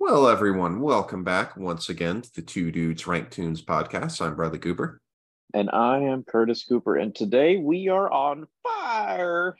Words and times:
Well, 0.00 0.28
everyone, 0.28 0.80
welcome 0.80 1.24
back 1.24 1.56
once 1.56 1.88
again 1.88 2.22
to 2.22 2.34
the 2.36 2.42
Two 2.42 2.70
Dudes 2.70 3.08
Rank 3.08 3.30
Tunes 3.30 3.64
podcast. 3.64 4.24
I'm 4.24 4.36
Bradley 4.36 4.60
Cooper. 4.60 5.00
And 5.52 5.68
I 5.72 5.98
am 5.98 6.22
Curtis 6.22 6.64
Cooper. 6.64 6.94
And 6.94 7.12
today 7.12 7.56
we 7.56 7.88
are 7.88 8.08
on 8.08 8.46
fire. 8.62 9.56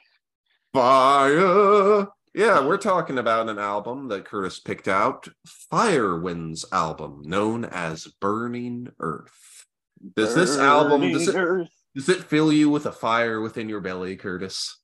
Fire. 0.73 2.07
Yeah, 2.37 2.65
we're 2.65 2.79
talking 2.79 3.19
about 3.19 3.49
an 3.49 3.59
album 3.59 4.07
that 4.09 4.27
Curtis 4.27 4.61
picked 4.61 4.87
out 4.87 5.27
Firewind's 5.73 6.65
album, 6.71 7.23
known 7.25 7.65
as 7.65 8.07
Burning 8.21 8.93
Earth. 9.01 9.67
Does 10.15 10.37
this 10.37 10.57
album 10.57 11.13
does 11.13 11.27
it, 11.27 11.35
Earth. 11.35 11.69
does 11.97 12.09
it 12.09 12.23
fill 12.23 12.53
you 12.53 12.71
with 12.71 12.87
a 12.87 12.93
fire 12.93 13.41
within 13.41 13.69
your 13.69 13.81
belly, 13.81 14.15
Curtis? 14.15 14.79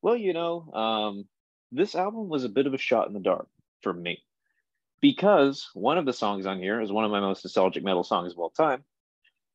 Well, 0.00 0.16
you 0.16 0.32
know, 0.32 0.72
um, 0.72 1.28
this 1.70 1.94
album 1.94 2.30
was 2.30 2.44
a 2.44 2.48
bit 2.48 2.66
of 2.66 2.72
a 2.72 2.78
shot 2.78 3.08
in 3.08 3.12
the 3.12 3.20
dark 3.20 3.46
for 3.82 3.92
me 3.92 4.22
because 5.04 5.68
one 5.74 5.98
of 5.98 6.06
the 6.06 6.14
songs 6.14 6.46
on 6.46 6.58
here 6.58 6.80
is 6.80 6.90
one 6.90 7.04
of 7.04 7.10
my 7.10 7.20
most 7.20 7.44
nostalgic 7.44 7.84
metal 7.84 8.02
songs 8.02 8.32
of 8.32 8.38
all 8.38 8.48
time. 8.48 8.82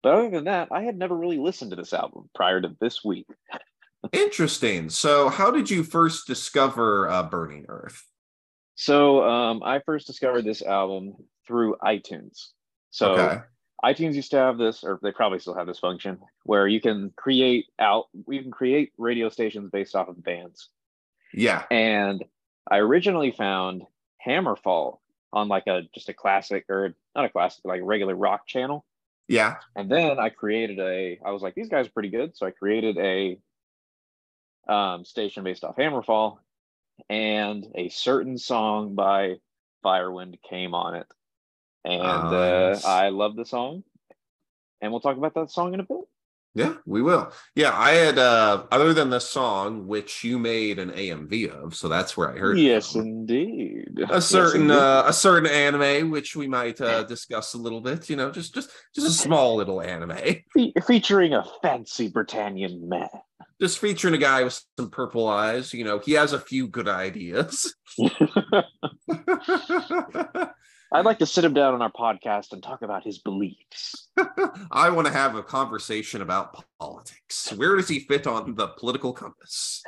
But 0.04 0.14
other 0.14 0.30
than 0.30 0.44
that, 0.44 0.68
I 0.72 0.84
had 0.84 0.96
never 0.96 1.18
really 1.18 1.40
listened 1.40 1.72
to 1.72 1.76
this 1.76 1.92
album 1.92 2.30
prior 2.36 2.62
to 2.62 2.76
this 2.80 3.04
week. 3.04 3.26
Interesting. 4.14 4.92
So, 4.92 5.28
how 5.28 5.50
did 5.50 5.72
you 5.72 5.84
first 5.84 6.28
discover 6.28 7.10
uh, 7.10 7.24
Burning 7.24 7.66
Earth? 7.68 8.06
So 8.76 9.24
um, 9.24 9.64
I 9.64 9.80
first 9.80 10.06
discovered 10.06 10.46
this 10.46 10.62
album 10.62 11.16
through 11.48 11.78
iTunes. 11.84 12.50
So 12.92 13.14
okay. 13.14 13.42
iTunes 13.84 14.14
used 14.14 14.30
to 14.32 14.38
have 14.38 14.60
this, 14.60 14.84
or 14.84 15.00
they 15.02 15.12
probably 15.12 15.40
still 15.40 15.56
have 15.56 15.68
this 15.68 15.80
function, 15.80 16.20
where 16.44 16.68
you 16.68 16.80
can 16.80 17.12
create 17.18 17.66
out, 17.80 18.06
you 18.28 18.44
can 18.44 18.52
create 18.52 18.94
radio 19.00 19.30
stations 19.30 19.72
based 19.72 19.96
off 19.96 20.10
of 20.10 20.24
bands. 20.24 20.70
Yeah. 21.34 21.64
And 21.72 22.24
I 22.72 22.78
originally 22.78 23.32
found 23.32 23.82
Hammerfall 24.26 25.00
on 25.32 25.48
like 25.48 25.68
a 25.68 25.82
just 25.94 26.10
a 26.10 26.14
classic 26.14 26.66
or 26.70 26.96
not 27.16 27.26
a 27.26 27.30
classic, 27.30 27.62
like 27.66 27.82
a 27.82 27.86
regular 27.86 28.16
rock 28.16 28.48
channel. 28.48 28.86
Yeah. 29.28 29.58
And 29.76 29.92
then 29.92 30.20
I 30.20 30.30
created 30.30 30.80
a, 30.80 31.20
I 31.24 31.32
was 31.32 31.44
like, 31.44 31.54
these 31.54 31.70
guys 31.70 31.86
are 31.86 31.92
pretty 31.92 32.10
good. 32.10 32.36
So 32.36 32.48
I 32.48 32.52
created 32.52 32.98
a 32.98 33.38
um, 34.68 35.06
station 35.06 35.44
based 35.44 35.64
off 35.64 35.76
Hammerfall, 35.76 36.40
and 37.10 37.68
a 37.76 37.90
certain 37.90 38.40
song 38.40 38.96
by 38.96 39.36
Firewind 39.86 40.42
came 40.50 40.74
on 40.74 40.96
it. 40.96 41.08
And 41.86 42.02
uh, 42.02 42.70
Nice. 42.72 42.86
I 42.86 43.10
love 43.10 43.36
the 43.36 43.46
song. 43.46 43.84
And 44.82 44.92
we'll 44.92 45.02
talk 45.02 45.18
about 45.18 45.36
that 45.36 45.52
song 45.52 45.74
in 45.76 45.80
a 45.80 45.84
bit. 45.84 46.09
Yeah, 46.56 46.74
we 46.86 47.02
will. 47.04 47.32
Yeah, 47.56 47.72
I 47.78 47.92
had 47.92 48.18
uh 48.18 48.64
other 48.72 48.92
than 48.94 49.10
the 49.12 49.20
song 49.20 49.86
which 49.88 50.24
you 50.24 50.40
made 50.40 50.80
an 50.80 50.90
AMV 50.92 51.48
of, 51.50 51.76
so 51.76 51.88
that's 51.88 52.18
where 52.18 52.34
I 52.34 52.38
heard 52.38 52.58
Yes, 52.58 52.94
from. 52.94 53.02
indeed. 53.02 53.86
a 54.10 54.14
Yes, 54.14 54.26
certain 54.26 54.62
indeed. 54.64 54.74
uh, 54.76 55.04
a 55.06 55.14
certain 55.14 55.50
anime 55.50 56.10
which 56.10 56.36
we 56.36 56.48
might 56.48 56.82
uh, 56.82 57.04
discuss 57.04 57.54
a 57.54 57.58
little 57.60 57.82
bit, 57.82 58.10
you 58.10 58.16
know, 58.16 58.32
just 58.32 58.54
just 58.56 58.72
just 58.96 59.08
a 59.08 59.12
small 59.12 59.56
little 59.58 59.80
anime. 59.82 60.18
Fe- 60.56 60.74
featuring 60.86 61.34
a 61.34 61.44
fancy 61.62 62.08
Britannian 62.10 62.90
man. 62.90 63.10
Just 63.62 63.78
featuring 63.80 64.14
a 64.16 64.18
guy 64.18 64.44
with 64.44 64.60
some 64.80 64.90
purple 64.90 65.28
eyes, 65.28 65.74
you 65.74 65.84
know, 65.84 66.00
he 66.00 66.14
has 66.14 66.34
a 66.34 66.40
few 66.40 66.68
good 66.68 66.88
ideas. 66.88 67.76
I'd 70.92 71.06
like 71.06 71.20
to 71.20 71.26
sit 71.26 71.46
him 71.46 71.54
down 71.54 71.76
on 71.76 71.82
our 71.82 71.92
podcast 71.92 72.52
and 72.52 72.64
talk 72.64 72.82
about 72.82 73.04
his 73.04 73.20
beliefs. 73.20 74.10
I 74.72 74.90
want 74.90 75.06
to 75.06 75.14
have 75.14 75.36
a 75.36 75.44
conversation 75.44 76.22
about 76.22 76.66
politics. 76.80 77.54
Where 77.56 77.76
does 77.76 77.88
he 77.88 78.00
fit 78.00 78.26
on 78.26 78.56
the 78.56 78.70
political 78.70 79.14
compass? 79.14 79.84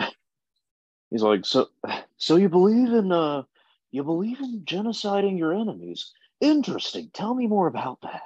He's 1.10 1.24
like, 1.24 1.46
so, 1.46 1.70
so 2.18 2.36
you 2.36 2.50
believe 2.50 2.94
in, 2.94 3.12
uh, 3.12 3.44
you 3.90 4.04
believe 4.04 4.40
in 4.40 4.62
genociding 4.62 5.40
your 5.40 5.54
enemies? 5.54 6.12
Interesting. 6.40 7.10
Tell 7.14 7.34
me 7.34 7.48
more 7.48 7.68
about 7.68 8.00
that. 8.02 8.22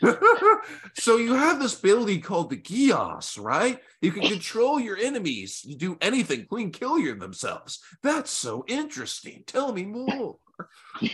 so 0.94 1.16
you 1.16 1.34
have 1.34 1.58
this 1.58 1.78
ability 1.78 2.20
called 2.20 2.50
the 2.50 2.56
Geass, 2.56 3.42
right? 3.42 3.80
You 4.02 4.12
can 4.12 4.22
control 4.22 4.78
your 4.78 4.96
enemies. 4.96 5.62
You 5.64 5.76
do 5.76 5.98
anything, 6.00 6.46
clean 6.46 6.72
kill 6.72 6.98
your 6.98 7.16
themselves. 7.16 7.80
That's 8.02 8.30
so 8.30 8.64
interesting. 8.68 9.44
Tell 9.46 9.72
me 9.72 9.86
more. 9.86 10.36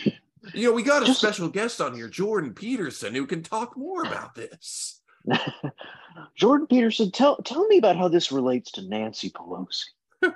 you 0.53 0.67
know, 0.67 0.73
we 0.73 0.83
got 0.83 1.03
a 1.03 1.05
Just- 1.05 1.19
special 1.19 1.49
guest 1.49 1.81
on 1.81 1.93
here, 1.95 2.07
Jordan 2.09 2.53
Peterson, 2.53 3.13
who 3.13 3.25
can 3.25 3.43
talk 3.43 3.77
more 3.77 4.03
about 4.03 4.35
this. 4.35 5.01
Jordan 6.35 6.67
Peterson, 6.67 7.11
tell 7.11 7.37
tell 7.37 7.67
me 7.67 7.77
about 7.77 7.97
how 7.97 8.07
this 8.07 8.31
relates 8.31 8.71
to 8.73 8.87
Nancy 8.87 9.29
Pelosi. 9.29 9.85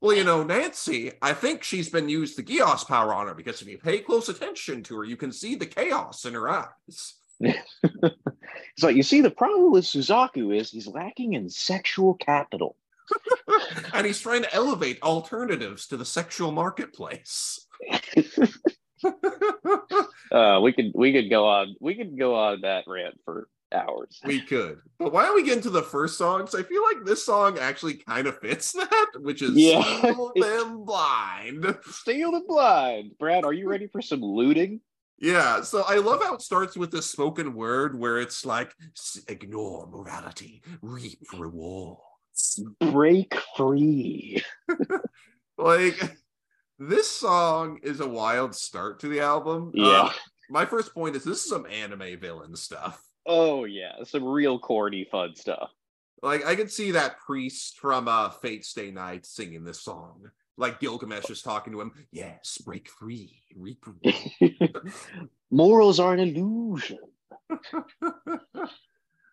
Well, 0.00 0.16
you 0.16 0.24
know, 0.24 0.44
Nancy, 0.44 1.12
I 1.20 1.32
think 1.32 1.62
she's 1.62 1.88
been 1.88 2.08
used 2.08 2.38
the 2.38 2.42
Geass 2.42 2.86
power 2.86 3.12
on 3.12 3.26
her 3.26 3.34
because 3.34 3.60
if 3.60 3.68
you 3.68 3.76
pay 3.76 3.98
close 3.98 4.28
attention 4.28 4.82
to 4.84 4.96
her, 4.98 5.04
you 5.04 5.16
can 5.16 5.32
see 5.32 5.56
the 5.56 5.66
chaos 5.66 6.24
in 6.24 6.34
her 6.34 6.48
eyes. 6.48 7.14
so 8.78 8.88
you 8.88 9.02
see 9.02 9.20
the 9.20 9.30
problem 9.30 9.72
with 9.72 9.84
Suzaku 9.84 10.56
is 10.56 10.70
he's 10.70 10.86
lacking 10.86 11.32
in 11.32 11.48
sexual 11.50 12.14
capital. 12.14 12.76
and 13.94 14.06
he's 14.06 14.20
trying 14.20 14.42
to 14.42 14.54
elevate 14.54 15.02
alternatives 15.02 15.86
to 15.88 15.96
the 15.96 16.04
sexual 16.04 16.52
marketplace. 16.52 17.66
Uh, 20.32 20.58
we 20.60 20.72
could 20.72 20.90
we 20.94 21.12
could 21.12 21.30
go 21.30 21.46
on 21.46 21.76
we 21.80 21.94
could 21.94 22.18
go 22.18 22.34
on 22.34 22.60
that 22.62 22.84
rant 22.88 23.14
for 23.24 23.48
hours. 23.72 24.20
we 24.24 24.40
could. 24.40 24.78
But 24.98 25.12
why 25.12 25.24
don't 25.24 25.36
we 25.36 25.44
get 25.44 25.56
into 25.56 25.70
the 25.70 25.82
first 25.82 26.18
song? 26.18 26.40
Because 26.40 26.54
I 26.58 26.62
feel 26.64 26.82
like 26.82 27.04
this 27.04 27.24
song 27.24 27.58
actually 27.60 27.94
kind 27.94 28.26
of 28.26 28.38
fits 28.40 28.72
that, 28.72 29.06
which 29.20 29.40
is 29.42 29.52
Yeah. 29.54 29.82
Steal 29.82 30.32
Them 30.36 30.84
Blind. 30.84 31.76
Steal 31.84 32.32
the 32.32 32.40
blind, 32.46 33.12
Brad. 33.18 33.44
Are 33.44 33.52
you 33.52 33.68
ready 33.68 33.86
for 33.86 34.02
some 34.02 34.20
looting? 34.20 34.80
Yeah, 35.18 35.62
so 35.62 35.82
I 35.86 35.96
love 35.96 36.22
how 36.22 36.34
it 36.34 36.42
starts 36.42 36.76
with 36.76 36.90
this 36.90 37.08
spoken 37.08 37.54
word 37.54 37.98
where 37.98 38.18
it's 38.18 38.44
like, 38.44 38.74
ignore 39.28 39.86
morality, 39.86 40.62
reap 40.82 41.20
rewards. 41.38 42.60
Break 42.80 43.34
free. 43.56 44.42
Like, 45.58 45.98
this 46.78 47.10
song 47.10 47.78
is 47.82 48.00
a 48.00 48.08
wild 48.08 48.54
start 48.54 49.00
to 49.00 49.08
the 49.08 49.20
album. 49.20 49.70
Yeah. 49.74 49.84
Uh, 49.84 50.12
my 50.50 50.64
first 50.64 50.94
point 50.94 51.16
is 51.16 51.24
this 51.24 51.44
is 51.44 51.48
some 51.48 51.66
anime 51.66 52.20
villain 52.20 52.54
stuff. 52.56 53.02
Oh 53.26 53.64
yeah, 53.64 54.04
some 54.04 54.24
real 54.24 54.58
corny 54.58 55.06
fun 55.10 55.34
stuff. 55.34 55.70
Like 56.22 56.46
I 56.46 56.54
could 56.54 56.70
see 56.70 56.92
that 56.92 57.18
priest 57.18 57.78
from 57.78 58.08
uh 58.08 58.30
Fate 58.30 58.64
Stay 58.64 58.90
Night 58.90 59.26
singing 59.26 59.64
this 59.64 59.82
song. 59.82 60.30
Like 60.56 60.80
Gilgamesh 60.80 61.28
is 61.30 61.42
talking 61.42 61.72
to 61.72 61.80
him. 61.80 61.92
Yes, 62.12 62.58
break 62.64 62.88
free, 62.88 63.42
reap. 63.54 63.84
Morals 65.50 66.00
are 66.00 66.14
an 66.14 66.20
illusion. 66.20 66.98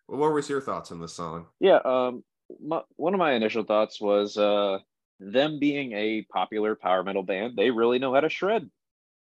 what 0.06 0.32
was 0.32 0.48
your 0.48 0.60
thoughts 0.60 0.92
on 0.92 1.00
this 1.00 1.14
song? 1.14 1.46
Yeah, 1.60 1.78
um, 1.84 2.24
my, 2.62 2.82
one 2.96 3.14
of 3.14 3.18
my 3.18 3.32
initial 3.32 3.64
thoughts 3.64 4.00
was 4.00 4.36
uh, 4.36 4.78
them 5.20 5.58
being 5.58 5.92
a 5.92 6.22
popular 6.22 6.74
power 6.74 7.02
metal 7.02 7.22
band. 7.22 7.56
They 7.56 7.70
really 7.70 7.98
know 7.98 8.14
how 8.14 8.20
to 8.20 8.28
shred. 8.28 8.70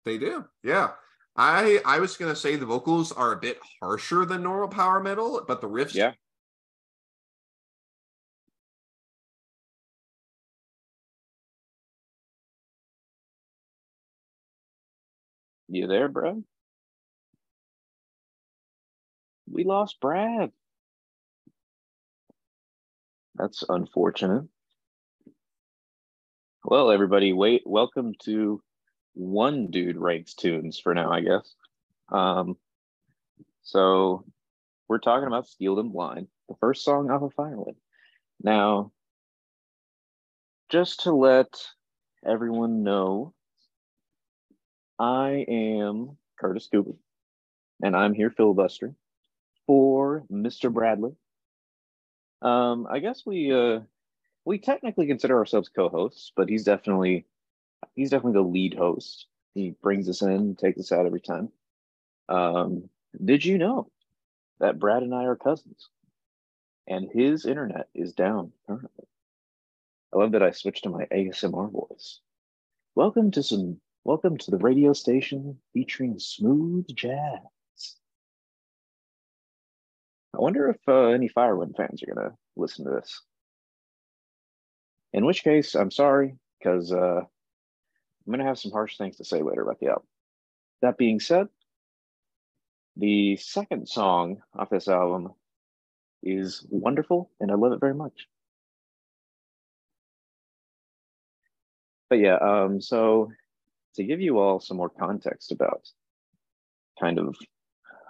They 0.05 0.19
do, 0.19 0.45
yeah. 0.63 0.91
I 1.37 1.81
I 1.85 1.99
was 2.01 2.17
gonna 2.17 2.37
say 2.37 2.57
the 2.57 2.67
vocals 2.67 3.13
are 3.13 3.33
a 3.33 3.37
bit 3.37 3.59
harsher 3.81 4.25
than 4.25 4.43
normal 4.43 4.69
power 4.69 5.01
metal, 5.01 5.43
but 5.47 5.61
the 5.61 5.69
riffs. 5.69 5.95
Yeah. 5.95 6.13
You 15.69 15.87
there, 15.87 16.09
bro? 16.09 16.45
We 19.51 19.65
lost 19.65 20.01
Brad. 20.01 20.53
That's 23.35 23.65
unfortunate. 23.67 24.45
Well, 26.65 26.93
everybody, 26.93 27.33
wait. 27.33 27.63
Welcome 27.67 28.13
to 28.23 28.63
one 29.15 29.73
dude 29.73 29.97
writes 29.97 30.33
tunes 30.35 30.79
for 30.79 30.95
now, 30.95 31.11
I 31.11 31.21
guess. 31.21 31.57
Um, 32.09 32.57
so 33.65 34.25
we're 34.89 35.01
talking 35.01 35.27
about 35.27 35.49
Steal 35.49 35.75
Them 35.75 35.91
Blind, 35.91 36.29
the 36.49 36.55
first 36.61 36.85
song 36.85 37.11
off 37.11 37.23
of 37.23 37.35
Firewind. 37.35 37.75
Now, 38.41 38.93
just 40.71 41.01
to 41.01 41.13
let 41.13 41.53
everyone 42.25 42.85
know, 42.85 43.35
I 45.01 45.45
am 45.49 46.17
Curtis 46.39 46.69
Cooper, 46.71 46.95
and 47.83 47.97
I'm 47.97 48.15
here 48.15 48.31
filibustering 48.31 48.95
for 49.67 50.23
Mr. 50.31 50.73
Bradley. 50.73 51.17
Um, 52.41 52.87
I 52.89 53.01
guess 53.01 53.25
we 53.27 53.53
uh, 53.53 53.81
we 54.45 54.59
technically 54.59 55.07
consider 55.07 55.39
ourselves 55.39 55.69
co-hosts, 55.69 56.33
but 56.37 56.49
he's 56.49 56.65
definitely 56.65 57.27
he's 57.95 58.11
definitely 58.11 58.41
the 58.41 58.49
lead 58.49 58.75
host. 58.75 59.27
He 59.55 59.75
brings 59.83 60.09
us 60.09 60.23
in, 60.23 60.57
takes 60.57 60.81
us 60.81 60.93
out 60.93 61.07
every 61.07 61.21
time. 61.21 61.51
Um, 62.29 62.89
did 63.23 63.45
you 63.45 63.59
know 63.59 63.91
that 64.61 64.79
Brad 64.79 65.03
and 65.03 65.15
I 65.15 65.25
are 65.25 65.37
cousins? 65.37 65.89
And 66.87 67.09
his 67.13 67.47
internet 67.47 67.89
is 67.95 68.13
down 68.13 68.53
currently. 68.67 69.07
I 70.13 70.19
love 70.19 70.33
that 70.33 70.43
I 70.43 70.51
switched 70.51 70.85
to 70.85 70.91
my 70.91 71.07
ASMR 71.07 71.71
voice. 71.71 72.21
Welcome 72.95 73.31
to 73.33 73.43
some 73.43 73.81
Welcome 74.05 74.37
to 74.39 74.51
the 74.51 74.59
radio 74.59 74.95
station 74.95 75.59
featuring 75.73 76.19
smooth 76.19 76.89
jazz. 76.93 77.39
I 80.35 80.39
wonder 80.39 80.71
if 80.71 80.79
uh, 80.89 81.11
any 81.11 81.29
Firewind 81.29 81.77
fans 81.77 82.03
are 82.03 82.15
to 82.15 82.33
listen 82.57 82.85
to 82.87 82.91
this. 82.91 83.23
In 85.13 85.27
which 85.27 85.45
case, 85.45 85.75
I'm 85.75 85.91
sorry, 85.91 86.37
because 86.59 86.93
uh, 86.93 87.21
I'm 87.21 88.27
going 88.27 88.39
to 88.41 88.47
have 88.47 88.59
some 88.59 88.73
harsh 88.73 88.97
things 88.97 89.17
to 89.17 89.25
say 89.25 89.43
later 89.43 89.63
about 89.63 89.79
the 89.81 89.89
album. 89.89 90.07
That 90.81 90.97
being 90.97 91.21
said, 91.21 91.49
the 92.97 93.37
second 93.37 93.89
song 93.89 94.43
off 94.55 94.71
this 94.71 94.89
album 94.89 95.33
is 96.23 96.65
wonderful, 96.71 97.31
and 97.41 97.51
I 97.51 97.55
love 97.55 97.73
it 97.73 97.81
very 97.81 97.95
much. 97.95 98.27
But 102.09 102.19
yeah, 102.19 102.37
um, 102.37 102.81
so 102.81 103.33
to 103.95 104.05
give 104.05 104.21
you 104.21 104.39
all 104.39 104.61
some 104.61 104.77
more 104.77 104.91
context 104.91 105.53
about 105.53 105.89
kind 107.01 107.19
of 107.19 107.37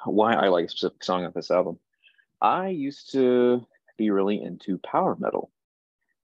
why 0.05 0.35
I 0.35 0.49
like 0.49 0.67
a 0.67 0.69
specific 0.69 1.05
song 1.05 1.25
off 1.25 1.35
this 1.35 1.51
album, 1.51 1.79
I 2.41 2.69
used 2.69 3.13
to 3.13 3.65
be 3.97 4.11
really 4.11 4.43
into 4.43 4.79
power 4.79 5.17
metal 5.19 5.51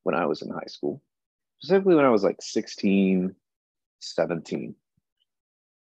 when 0.08 0.14
I 0.14 0.24
was 0.24 0.40
in 0.40 0.48
high 0.48 0.68
school, 0.68 1.02
specifically 1.58 1.94
when 1.94 2.06
I 2.06 2.08
was 2.08 2.24
like 2.24 2.40
16, 2.40 3.34
17. 4.00 4.74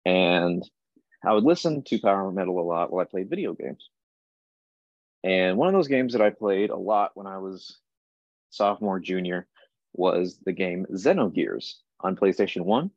And 0.05 0.69
I 1.23 1.31
would 1.31 1.45
listen 1.45 1.83
to 1.83 2.01
power 2.01 2.29
metal 2.29 2.59
a 2.59 2.67
lot 2.67 2.91
while 2.91 3.01
I 3.01 3.09
played 3.09 3.29
video 3.29 3.53
games. 3.53 3.89
And 5.23 5.55
one 5.55 5.69
of 5.69 5.73
those 5.73 5.87
games 5.87 6.11
that 6.11 6.21
I 6.21 6.31
played 6.31 6.69
a 6.69 6.75
lot 6.75 7.11
when 7.13 7.27
I 7.27 7.37
was 7.37 7.79
sophomore, 8.49 8.99
junior 8.99 9.47
was 9.93 10.37
the 10.45 10.51
game 10.51 10.85
Xenogears 10.91 11.75
on 12.01 12.17
PlayStation 12.17 12.65
1. 12.65 12.91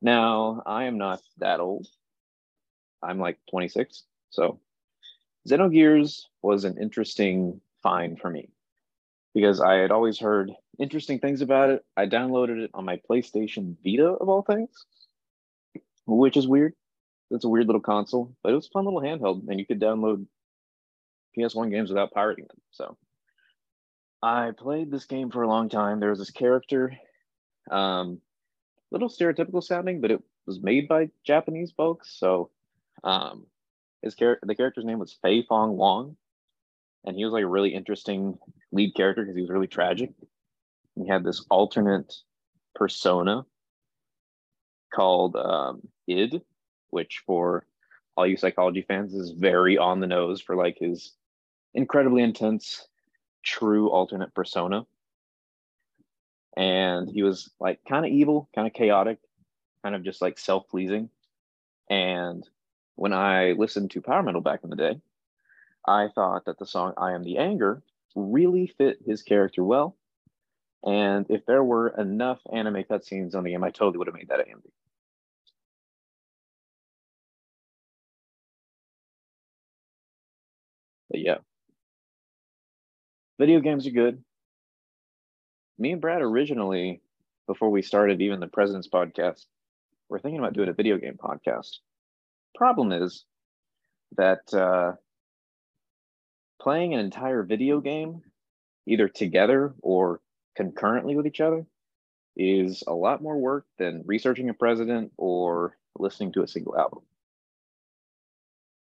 Now, 0.00 0.62
I 0.64 0.84
am 0.84 0.98
not 0.98 1.20
that 1.38 1.58
old. 1.58 1.88
I'm 3.02 3.18
like 3.18 3.40
26. 3.50 4.04
So 4.30 4.60
Xenogears 5.48 6.20
was 6.42 6.64
an 6.64 6.78
interesting 6.80 7.60
find 7.82 8.20
for 8.20 8.30
me 8.30 8.50
because 9.38 9.60
I 9.60 9.74
had 9.74 9.92
always 9.92 10.18
heard 10.18 10.50
interesting 10.80 11.20
things 11.20 11.42
about 11.42 11.70
it. 11.70 11.84
I 11.96 12.06
downloaded 12.06 12.64
it 12.64 12.72
on 12.74 12.84
my 12.84 13.00
PlayStation 13.08 13.76
Vita, 13.84 14.08
of 14.08 14.28
all 14.28 14.42
things, 14.42 14.68
which 16.06 16.36
is 16.36 16.48
weird. 16.48 16.72
It's 17.30 17.44
a 17.44 17.48
weird 17.48 17.66
little 17.66 17.80
console, 17.80 18.34
but 18.42 18.50
it 18.50 18.56
was 18.56 18.66
a 18.66 18.70
fun 18.70 18.84
little 18.84 19.00
handheld, 19.00 19.46
and 19.46 19.60
you 19.60 19.64
could 19.64 19.80
download 19.80 20.26
PS1 21.38 21.70
games 21.70 21.88
without 21.88 22.10
pirating 22.10 22.46
them. 22.48 22.60
So 22.72 22.96
I 24.20 24.50
played 24.58 24.90
this 24.90 25.04
game 25.04 25.30
for 25.30 25.42
a 25.42 25.48
long 25.48 25.68
time. 25.68 26.00
There 26.00 26.10
was 26.10 26.18
this 26.18 26.32
character, 26.32 26.96
um, 27.70 28.20
little 28.90 29.08
stereotypical 29.08 29.62
sounding, 29.62 30.00
but 30.00 30.10
it 30.10 30.20
was 30.48 30.60
made 30.60 30.88
by 30.88 31.10
Japanese 31.24 31.70
folks. 31.76 32.12
So 32.18 32.50
um, 33.04 33.46
his 34.02 34.16
character, 34.16 34.46
the 34.48 34.56
character's 34.56 34.84
name 34.84 34.98
was 34.98 35.16
Fei 35.22 35.44
Fong 35.48 35.76
Wong, 35.76 36.16
and 37.04 37.16
he 37.16 37.24
was 37.24 37.32
like 37.32 37.44
a 37.44 37.48
really 37.48 37.72
interesting 37.72 38.36
lead 38.72 38.94
character 38.94 39.22
because 39.22 39.36
he 39.36 39.42
was 39.42 39.50
really 39.50 39.66
tragic. 39.66 40.10
He 40.94 41.06
had 41.06 41.24
this 41.24 41.44
alternate 41.50 42.14
persona 42.74 43.44
called 44.92 45.36
um, 45.36 45.82
id, 46.06 46.42
which 46.90 47.22
for 47.26 47.66
all 48.16 48.26
you 48.26 48.36
psychology 48.36 48.82
fans 48.82 49.14
is 49.14 49.30
very 49.30 49.78
on 49.78 50.00
the 50.00 50.06
nose 50.06 50.40
for 50.40 50.56
like 50.56 50.78
his 50.78 51.12
incredibly 51.74 52.22
intense, 52.22 52.86
true 53.44 53.90
alternate 53.90 54.34
persona. 54.34 54.86
And 56.56 57.08
he 57.08 57.22
was 57.22 57.50
like 57.60 57.78
kind 57.88 58.04
of 58.04 58.10
evil, 58.10 58.48
kind 58.54 58.66
of 58.66 58.74
chaotic, 58.74 59.18
kind 59.84 59.94
of 59.94 60.02
just 60.02 60.20
like 60.20 60.38
self 60.38 60.68
pleasing. 60.68 61.10
And 61.88 62.48
when 62.96 63.12
I 63.12 63.52
listened 63.52 63.92
to 63.92 64.02
power 64.02 64.22
metal 64.22 64.40
back 64.40 64.60
in 64.64 64.70
the 64.70 64.76
day, 64.76 65.00
I 65.86 66.08
thought 66.12 66.46
that 66.46 66.58
the 66.58 66.66
song 66.66 66.94
I 66.98 67.12
Am 67.12 67.22
the 67.22 67.38
Anger 67.38 67.82
really 68.14 68.66
fit 68.66 68.98
his 69.06 69.22
character 69.22 69.64
well. 69.64 69.96
And 70.84 71.26
if 71.28 71.44
there 71.46 71.64
were 71.64 71.88
enough 71.88 72.40
anime 72.52 72.84
cutscenes 72.84 73.34
on 73.34 73.44
the 73.44 73.50
game, 73.50 73.64
I 73.64 73.70
totally 73.70 73.98
would 73.98 74.06
have 74.06 74.14
made 74.14 74.28
that 74.28 74.40
AMV. 74.40 74.62
But 81.10 81.20
yeah, 81.20 81.38
video 83.38 83.60
games 83.60 83.86
are 83.86 83.90
good. 83.90 84.22
Me 85.78 85.92
and 85.92 86.00
Brad 86.00 86.22
originally, 86.22 87.00
before 87.46 87.70
we 87.70 87.82
started 87.82 88.20
even 88.20 88.40
the 88.40 88.46
President's 88.46 88.88
podcast, 88.88 89.46
we're 90.08 90.18
thinking 90.18 90.38
about 90.38 90.52
doing 90.52 90.68
a 90.68 90.74
video 90.74 90.98
game 90.98 91.16
podcast. 91.16 91.78
Problem 92.54 92.92
is 92.92 93.24
that 94.16 94.52
uh, 94.52 94.92
playing 96.68 96.92
an 96.92 97.00
entire 97.00 97.42
video 97.42 97.80
game, 97.80 98.20
either 98.86 99.08
together 99.08 99.74
or 99.80 100.20
concurrently 100.54 101.16
with 101.16 101.26
each 101.26 101.40
other, 101.40 101.64
is 102.36 102.84
a 102.86 102.92
lot 102.92 103.22
more 103.22 103.38
work 103.38 103.64
than 103.78 104.02
researching 104.04 104.50
a 104.50 104.52
president 104.52 105.10
or 105.16 105.78
listening 105.98 106.30
to 106.30 106.42
a 106.42 106.46
single 106.46 106.78
album. 106.78 107.00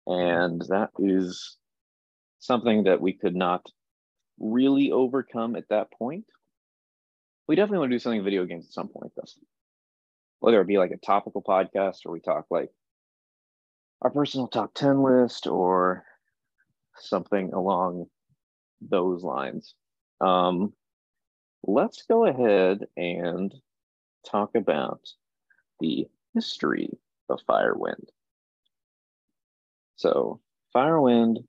And 0.08 0.60
that 0.62 0.90
is 0.98 1.56
something 2.40 2.82
that 2.82 3.00
we 3.00 3.12
could 3.12 3.36
not 3.36 3.64
really 4.40 4.90
overcome 4.90 5.54
at 5.54 5.68
that 5.68 5.92
point. 5.92 6.24
We 7.46 7.54
definitely 7.54 7.78
want 7.78 7.92
to 7.92 7.94
do 7.94 8.00
something 8.00 8.24
video 8.24 8.44
games 8.44 8.66
at 8.66 8.72
some 8.72 8.88
point, 8.88 9.12
though. 9.14 9.22
Whether 10.40 10.60
it 10.60 10.66
be 10.66 10.78
like 10.78 10.90
a 10.90 10.96
topical 10.96 11.44
podcast 11.44 11.98
or 12.06 12.10
we 12.10 12.18
talk 12.18 12.46
like 12.50 12.70
our 14.02 14.10
personal 14.10 14.48
top 14.48 14.74
10 14.74 15.00
list 15.00 15.46
or 15.46 16.04
something 17.00 17.52
along 17.52 18.06
those 18.80 19.22
lines. 19.22 19.74
Um, 20.20 20.72
let's 21.66 22.02
go 22.02 22.26
ahead 22.26 22.86
and 22.96 23.54
talk 24.26 24.54
about 24.54 25.08
the 25.80 26.06
history 26.34 26.90
of 27.28 27.40
Firewind. 27.48 28.08
So, 29.96 30.40
Firewind 30.74 31.44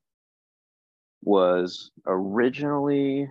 was 1.22 1.90
originally 2.06 3.28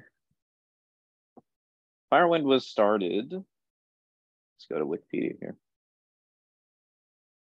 Firewind 2.12 2.44
was 2.44 2.66
started. 2.66 3.31
Let's 3.31 4.66
go 4.69 4.80
to 4.80 4.86
Wikipedia 4.86 5.36
here. 5.39 5.56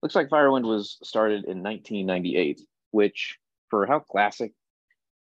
Looks 0.02 0.16
like 0.16 0.30
Firewind 0.30 0.64
was 0.64 0.98
started 1.04 1.46
in 1.46 1.64
1998, 1.64 2.62
which 2.92 3.38
for 3.70 3.86
how 3.86 4.00
classic 4.00 4.54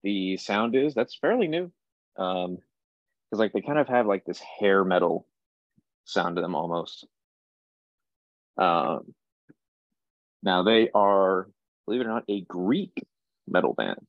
the 0.03 0.37
sound 0.37 0.75
is, 0.75 0.93
that's 0.93 1.15
fairly 1.15 1.47
new. 1.47 1.71
Um, 2.17 2.57
because 3.29 3.39
like 3.39 3.53
they 3.53 3.61
kind 3.61 3.79
of 3.79 3.87
have 3.87 4.05
like 4.07 4.25
this 4.25 4.39
hair 4.59 4.83
metal 4.83 5.25
sound 6.03 6.35
to 6.35 6.41
them 6.41 6.55
almost. 6.55 7.07
Um, 8.57 9.13
now 10.43 10.63
they 10.63 10.89
are, 10.93 11.47
believe 11.85 12.01
it 12.01 12.07
or 12.07 12.09
not, 12.09 12.25
a 12.27 12.41
Greek 12.41 13.05
metal 13.47 13.73
band. 13.73 14.05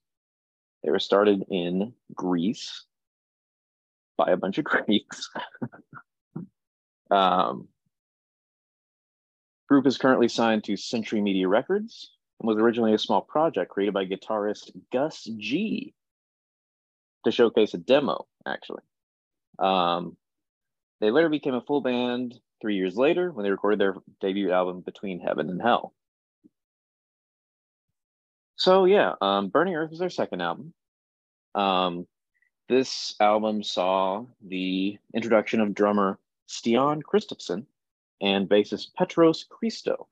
They 0.83 0.91
were 0.91 0.99
started 0.99 1.45
in 1.51 1.93
Greece 2.15 2.85
by 4.17 4.33
a 4.33 4.37
bunch 4.37 4.59
of 4.59 4.65
Greeks. 4.65 5.31
um, 7.11 7.69
group 9.69 9.87
is 9.87 9.99
currently 9.99 10.29
signed 10.29 10.65
to 10.65 10.77
Century 10.77 11.21
Media 11.21 11.47
Records 11.47 12.11
and 12.43 12.49
was 12.49 12.59
originally 12.59 12.93
a 12.93 12.99
small 12.99 13.21
project 13.21 13.71
created 13.71 13.95
by 13.95 14.05
guitarist 14.05 14.73
Gus 14.93 15.29
G 15.39 15.95
to 17.25 17.31
showcase 17.31 17.73
a 17.73 17.79
demo, 17.79 18.27
actually. 18.45 18.83
Um, 19.61 20.17
they 21.01 21.13
later 21.13 21.29
became 21.29 21.55
a 21.55 21.61
full 21.61 21.81
band 21.81 22.35
three 22.61 22.75
years 22.75 22.97
later 22.97 23.31
when 23.31 23.45
they 23.45 23.51
recorded 23.51 23.79
their 23.79 23.95
debut 24.21 24.51
album 24.51 24.81
Between 24.81 25.21
Heaven 25.21 25.51
and 25.51 25.63
Hell. 25.63 25.95
So 28.57 28.87
yeah, 28.87 29.15
um, 29.21 29.49
Burning 29.49 29.77
Earth 29.77 29.91
was 29.91 30.01
their 30.01 30.11
second 30.11 30.41
album. 30.41 30.75
Um, 31.55 32.09
this 32.69 33.15
album 33.21 33.63
saw 33.63 34.25
the 34.45 34.99
introduction 35.15 35.61
of 35.61 35.75
drummer 35.75 36.19
Stian 36.49 37.03
Kristoffersen 37.03 37.67
and 38.21 38.49
bassist 38.49 38.95
Petros 38.97 39.45
Christo 39.49 40.09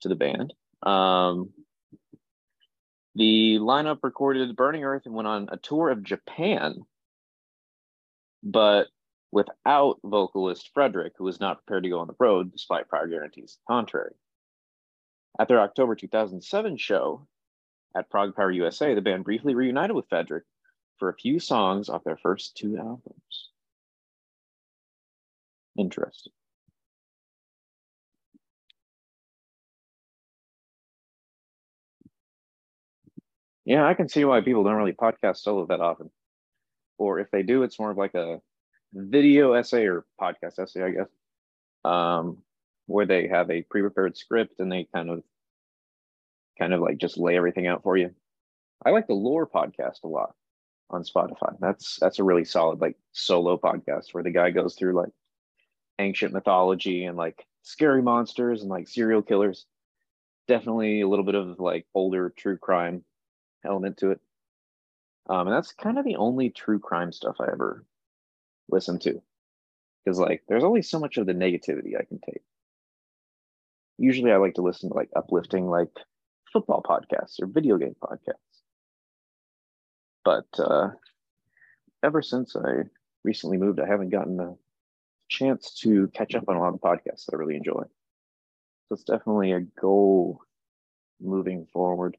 to 0.00 0.08
the 0.08 0.16
band. 0.16 0.52
Um, 0.82 1.50
the 3.14 3.58
lineup 3.60 3.98
recorded 4.02 4.56
Burning 4.56 4.84
Earth 4.84 5.02
and 5.04 5.14
went 5.14 5.28
on 5.28 5.48
a 5.52 5.56
tour 5.58 5.90
of 5.90 6.02
Japan, 6.02 6.86
but 8.42 8.88
without 9.30 9.98
vocalist 10.02 10.70
Fredrick, 10.74 11.12
who 11.16 11.24
was 11.24 11.40
not 11.40 11.64
prepared 11.64 11.84
to 11.84 11.90
go 11.90 12.00
on 12.00 12.06
the 12.06 12.16
road 12.18 12.52
despite 12.52 12.88
prior 12.88 13.06
guarantees 13.06 13.52
to 13.52 13.58
the 13.58 13.72
contrary. 13.72 14.14
At 15.38 15.48
their 15.48 15.60
October 15.60 15.94
2007 15.94 16.76
show 16.76 17.26
at 17.96 18.10
Prog 18.10 18.34
Power 18.34 18.50
USA, 18.50 18.94
the 18.94 19.00
band 19.00 19.24
briefly 19.24 19.54
reunited 19.54 19.96
with 19.96 20.08
Fredrick 20.08 20.42
for 20.98 21.08
a 21.08 21.14
few 21.14 21.38
songs 21.40 21.88
off 21.88 22.04
their 22.04 22.18
first 22.18 22.56
two 22.56 22.76
albums. 22.76 23.50
Interesting. 25.78 26.32
Yeah, 33.72 33.86
I 33.88 33.94
can 33.94 34.06
see 34.06 34.26
why 34.26 34.42
people 34.42 34.64
don't 34.64 34.74
really 34.74 34.92
podcast 34.92 35.38
solo 35.38 35.64
that 35.64 35.80
often. 35.80 36.10
Or 36.98 37.20
if 37.20 37.30
they 37.30 37.42
do, 37.42 37.62
it's 37.62 37.78
more 37.78 37.90
of 37.90 37.96
like 37.96 38.14
a 38.14 38.42
video 38.92 39.54
essay 39.54 39.86
or 39.86 40.04
podcast 40.20 40.58
essay, 40.58 40.82
I 40.82 40.90
guess. 40.90 41.08
Um, 41.82 42.42
where 42.84 43.06
they 43.06 43.28
have 43.28 43.50
a 43.50 43.62
pre-prepared 43.62 44.14
script 44.18 44.60
and 44.60 44.70
they 44.70 44.86
kind 44.94 45.08
of 45.08 45.22
kind 46.58 46.74
of 46.74 46.82
like 46.82 46.98
just 46.98 47.16
lay 47.16 47.34
everything 47.34 47.66
out 47.66 47.82
for 47.82 47.96
you. 47.96 48.10
I 48.84 48.90
like 48.90 49.06
the 49.06 49.14
lore 49.14 49.46
podcast 49.46 50.02
a 50.04 50.06
lot 50.06 50.34
on 50.90 51.02
Spotify. 51.02 51.56
That's 51.58 51.96
that's 51.98 52.18
a 52.18 52.24
really 52.24 52.44
solid 52.44 52.78
like 52.78 52.98
solo 53.12 53.56
podcast 53.56 54.12
where 54.12 54.22
the 54.22 54.32
guy 54.32 54.50
goes 54.50 54.74
through 54.74 54.96
like 54.96 55.12
ancient 55.98 56.34
mythology 56.34 57.06
and 57.06 57.16
like 57.16 57.46
scary 57.62 58.02
monsters 58.02 58.60
and 58.60 58.68
like 58.68 58.86
serial 58.86 59.22
killers. 59.22 59.64
Definitely 60.46 61.00
a 61.00 61.08
little 61.08 61.24
bit 61.24 61.36
of 61.36 61.58
like 61.58 61.86
older 61.94 62.34
true 62.36 62.58
crime 62.58 63.02
element 63.64 63.98
to 63.98 64.12
it. 64.12 64.20
Um, 65.28 65.46
and 65.46 65.56
that's 65.56 65.72
kind 65.72 65.98
of 65.98 66.04
the 66.04 66.16
only 66.16 66.50
true 66.50 66.78
crime 66.78 67.12
stuff 67.12 67.36
I 67.40 67.50
ever 67.52 67.84
listen 68.70 68.98
to. 69.00 69.22
Because 70.04 70.18
like 70.18 70.42
there's 70.48 70.64
only 70.64 70.82
so 70.82 70.98
much 70.98 71.16
of 71.16 71.26
the 71.26 71.34
negativity 71.34 71.96
I 71.98 72.04
can 72.04 72.18
take. 72.18 72.42
Usually 73.98 74.32
I 74.32 74.36
like 74.36 74.54
to 74.54 74.62
listen 74.62 74.90
to 74.90 74.96
like 74.96 75.10
uplifting 75.14 75.68
like 75.68 75.90
football 76.52 76.82
podcasts 76.82 77.40
or 77.40 77.46
video 77.46 77.76
game 77.78 77.94
podcasts. 78.02 78.36
But 80.24 80.46
uh, 80.58 80.90
ever 82.02 82.22
since 82.22 82.56
I 82.56 82.84
recently 83.24 83.58
moved, 83.58 83.80
I 83.80 83.86
haven't 83.86 84.10
gotten 84.10 84.40
a 84.40 84.54
chance 85.28 85.74
to 85.80 86.08
catch 86.08 86.34
up 86.34 86.44
on 86.48 86.56
a 86.56 86.60
lot 86.60 86.74
of 86.74 86.80
podcasts 86.80 87.26
that 87.26 87.34
I 87.34 87.36
really 87.36 87.56
enjoy. 87.56 87.82
So 88.88 88.94
it's 88.94 89.04
definitely 89.04 89.52
a 89.52 89.60
goal 89.60 90.42
moving 91.20 91.66
forward. 91.72 92.16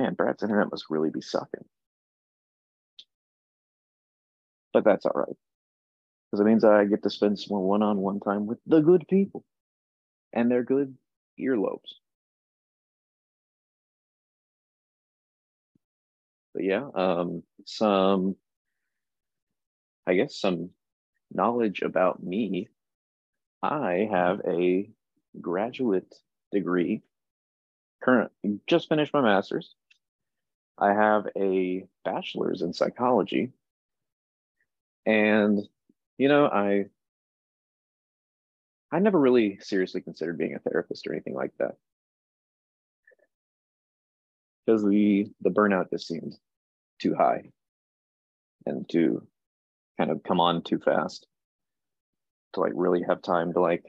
Man, 0.00 0.14
Brad's 0.14 0.42
internet 0.42 0.70
must 0.70 0.88
really 0.88 1.10
be 1.10 1.20
sucking. 1.20 1.64
But 4.72 4.84
that's 4.84 5.04
all 5.04 5.12
right. 5.14 5.36
Because 6.30 6.40
it 6.40 6.44
means 6.44 6.64
I 6.64 6.86
get 6.86 7.02
to 7.02 7.10
spend 7.10 7.38
some 7.38 7.56
more 7.56 7.68
one 7.68 7.82
on 7.82 7.98
one 7.98 8.18
time 8.20 8.46
with 8.46 8.58
the 8.66 8.80
good 8.80 9.06
people 9.08 9.44
and 10.32 10.50
their 10.50 10.62
good 10.62 10.96
earlobes. 11.38 11.98
But 16.54 16.64
yeah, 16.64 16.88
um, 16.94 17.42
some, 17.66 18.36
I 20.06 20.14
guess, 20.14 20.34
some 20.40 20.70
knowledge 21.30 21.82
about 21.82 22.22
me. 22.22 22.68
I 23.62 24.08
have 24.10 24.40
a 24.48 24.88
graduate 25.38 26.14
degree. 26.52 27.02
Current, 28.02 28.32
just 28.66 28.88
finished 28.88 29.12
my 29.12 29.20
master's. 29.20 29.74
I 30.80 30.94
have 30.94 31.26
a 31.36 31.86
bachelor's 32.04 32.62
in 32.62 32.72
psychology. 32.72 33.52
And, 35.06 35.60
you 36.18 36.28
know, 36.28 36.46
I 36.46 36.86
I 38.92 38.98
never 38.98 39.20
really 39.20 39.58
seriously 39.60 40.00
considered 40.00 40.38
being 40.38 40.54
a 40.54 40.58
therapist 40.58 41.06
or 41.06 41.12
anything 41.12 41.34
like 41.34 41.52
that. 41.58 41.76
Because 44.64 44.82
the 44.82 45.30
the 45.40 45.50
burnout 45.50 45.90
just 45.90 46.08
seemed 46.08 46.36
too 46.98 47.14
high 47.14 47.50
and 48.66 48.88
to 48.90 49.26
kind 49.98 50.10
of 50.10 50.22
come 50.22 50.40
on 50.40 50.62
too 50.62 50.78
fast 50.78 51.26
to 52.54 52.60
like 52.60 52.72
really 52.74 53.02
have 53.02 53.22
time 53.22 53.52
to 53.52 53.60
like 53.60 53.84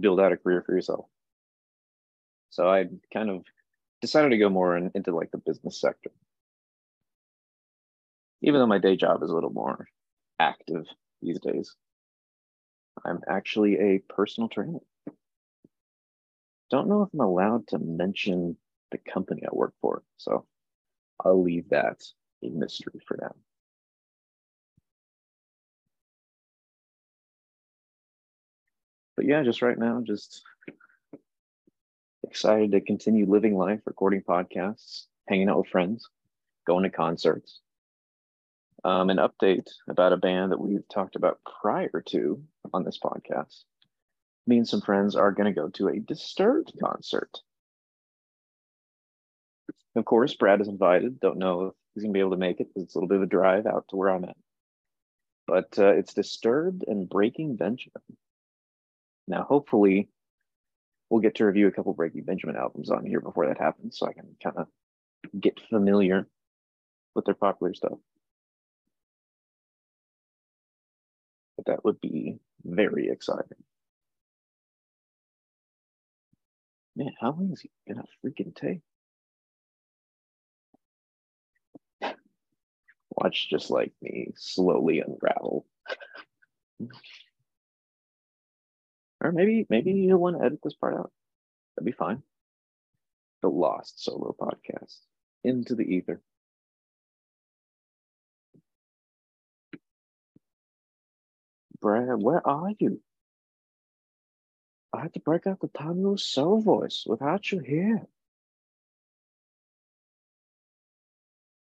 build 0.00 0.20
out 0.20 0.32
a 0.32 0.36
career 0.36 0.62
for 0.64 0.74
yourself. 0.74 1.06
So 2.50 2.68
I 2.68 2.86
kind 3.12 3.30
of 3.30 3.44
decided 4.00 4.30
to 4.30 4.38
go 4.38 4.48
more 4.48 4.76
in, 4.76 4.90
into 4.94 5.14
like 5.14 5.30
the 5.30 5.38
business 5.38 5.80
sector. 5.80 6.10
Even 8.42 8.60
though 8.60 8.66
my 8.66 8.78
day 8.78 8.96
job 8.96 9.22
is 9.22 9.30
a 9.30 9.34
little 9.34 9.52
more 9.52 9.88
active 10.38 10.86
these 11.22 11.40
days. 11.40 11.74
I'm 13.04 13.20
actually 13.28 13.78
a 13.78 13.98
personal 13.98 14.48
trainer. 14.48 14.80
Don't 16.70 16.88
know 16.88 17.02
if 17.02 17.08
I'm 17.12 17.20
allowed 17.20 17.68
to 17.68 17.78
mention 17.78 18.56
the 18.90 18.98
company 18.98 19.42
I 19.44 19.54
work 19.54 19.74
for, 19.80 20.02
so 20.16 20.46
I'll 21.24 21.42
leave 21.42 21.68
that 21.70 22.02
a 22.42 22.48
mystery 22.48 23.00
for 23.06 23.18
now. 23.20 23.34
But 29.16 29.26
yeah, 29.26 29.42
just 29.42 29.62
right 29.62 29.78
now, 29.78 30.02
just 30.02 30.42
excited 32.22 32.72
to 32.72 32.80
continue 32.80 33.26
living 33.26 33.56
life, 33.56 33.80
recording 33.86 34.22
podcasts, 34.22 35.06
hanging 35.28 35.48
out 35.48 35.58
with 35.58 35.68
friends, 35.68 36.08
going 36.66 36.82
to 36.82 36.90
concerts, 36.90 37.60
um, 38.86 39.10
an 39.10 39.16
update 39.16 39.66
about 39.88 40.12
a 40.12 40.16
band 40.16 40.52
that 40.52 40.60
we've 40.60 40.88
talked 40.88 41.16
about 41.16 41.40
prior 41.60 42.04
to 42.06 42.40
on 42.72 42.84
this 42.84 43.00
podcast. 43.02 43.64
Me 44.46 44.58
and 44.58 44.68
some 44.68 44.80
friends 44.80 45.16
are 45.16 45.32
going 45.32 45.52
to 45.52 45.60
go 45.60 45.68
to 45.70 45.88
a 45.88 45.98
Disturbed 45.98 46.72
concert. 46.80 47.40
Of 49.96 50.04
course, 50.04 50.34
Brad 50.34 50.60
is 50.60 50.68
invited. 50.68 51.18
Don't 51.18 51.38
know 51.38 51.66
if 51.66 51.74
he's 51.94 52.04
going 52.04 52.12
to 52.12 52.16
be 52.16 52.20
able 52.20 52.30
to 52.30 52.36
make 52.36 52.60
it 52.60 52.68
because 52.68 52.84
it's 52.84 52.94
a 52.94 52.98
little 52.98 53.08
bit 53.08 53.16
of 53.16 53.24
a 53.24 53.26
drive 53.26 53.66
out 53.66 53.86
to 53.88 53.96
where 53.96 54.10
I'm 54.10 54.22
at. 54.22 54.36
But 55.48 55.76
uh, 55.78 55.94
it's 55.94 56.14
Disturbed 56.14 56.84
and 56.86 57.08
Breaking 57.08 57.56
Benjamin. 57.56 58.02
Now, 59.26 59.42
hopefully, 59.42 60.10
we'll 61.10 61.22
get 61.22 61.34
to 61.36 61.46
review 61.46 61.66
a 61.66 61.72
couple 61.72 61.92
Breaking 61.92 62.22
Benjamin 62.22 62.54
albums 62.54 62.90
on 62.90 63.04
here 63.04 63.20
before 63.20 63.48
that 63.48 63.58
happens 63.58 63.98
so 63.98 64.06
I 64.06 64.12
can 64.12 64.36
kind 64.40 64.58
of 64.58 64.68
get 65.40 65.58
familiar 65.70 66.28
with 67.16 67.24
their 67.24 67.34
popular 67.34 67.74
stuff. 67.74 67.98
But 71.56 71.66
that 71.66 71.84
would 71.84 72.00
be 72.00 72.38
very 72.64 73.08
exciting. 73.08 73.62
Man, 76.94 77.12
how 77.20 77.30
long 77.30 77.52
is 77.52 77.60
he 77.60 77.70
gonna 77.86 78.04
freaking 78.24 78.54
take? 78.54 78.80
Watch 83.10 83.48
just 83.48 83.70
like 83.70 83.92
me 84.02 84.32
slowly 84.36 85.00
unravel. 85.00 85.66
or 89.20 89.32
maybe 89.32 89.66
maybe 89.70 89.92
you'll 89.92 90.18
want 90.18 90.38
to 90.38 90.44
edit 90.44 90.60
this 90.62 90.74
part 90.74 90.94
out. 90.94 91.10
That'd 91.76 91.86
be 91.86 91.92
fine. 91.92 92.22
The 93.42 93.48
Lost 93.48 94.02
Solo 94.02 94.34
Podcast 94.38 95.00
into 95.44 95.74
the 95.74 95.84
ether. 95.84 96.20
Brad, 101.80 102.22
where 102.22 102.46
are 102.46 102.72
you? 102.78 103.00
I 104.92 105.02
had 105.02 105.14
to 105.14 105.20
break 105.20 105.46
out 105.46 105.60
the 105.60 105.68
Tamil 105.68 106.16
soul 106.16 106.60
voice 106.60 107.04
without 107.06 107.50
you 107.52 107.58
here. 107.58 108.06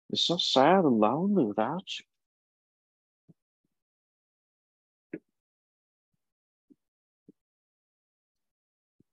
It's 0.10 0.24
so 0.24 0.38
sad 0.38 0.86
and 0.86 1.00
lonely 1.00 1.44
without 1.44 1.84
you. 2.00 2.06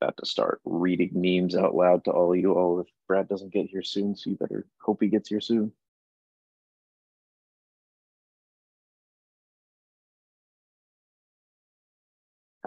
About 0.00 0.16
to 0.18 0.26
start 0.26 0.60
reading 0.64 1.10
memes 1.14 1.56
out 1.56 1.74
loud 1.74 2.04
to 2.04 2.10
all 2.12 2.32
of 2.32 2.38
you 2.38 2.52
all 2.52 2.80
if 2.80 2.86
Brad 3.08 3.28
doesn't 3.28 3.52
get 3.52 3.66
here 3.66 3.82
soon, 3.82 4.14
so 4.14 4.30
you 4.30 4.36
better 4.36 4.66
hope 4.80 5.02
he 5.02 5.08
gets 5.08 5.28
here 5.28 5.40
soon. 5.40 5.72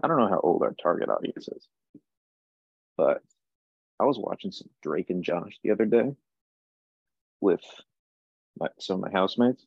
I 0.02 0.08
don't 0.08 0.18
know 0.18 0.30
how 0.30 0.40
old 0.40 0.62
our 0.64 0.76
target 0.82 1.10
audience 1.10 1.48
is, 1.48 1.68
but 2.98 3.22
I 4.00 4.06
was 4.06 4.20
watching 4.20 4.52
some 4.52 4.70
Drake 4.84 5.10
and 5.10 5.24
Josh 5.24 5.58
the 5.64 5.72
other 5.72 5.86
day 5.86 6.16
with 7.42 7.64
my, 8.60 8.68
some 8.80 9.04
of 9.04 9.12
my 9.12 9.18
housemates, 9.18 9.66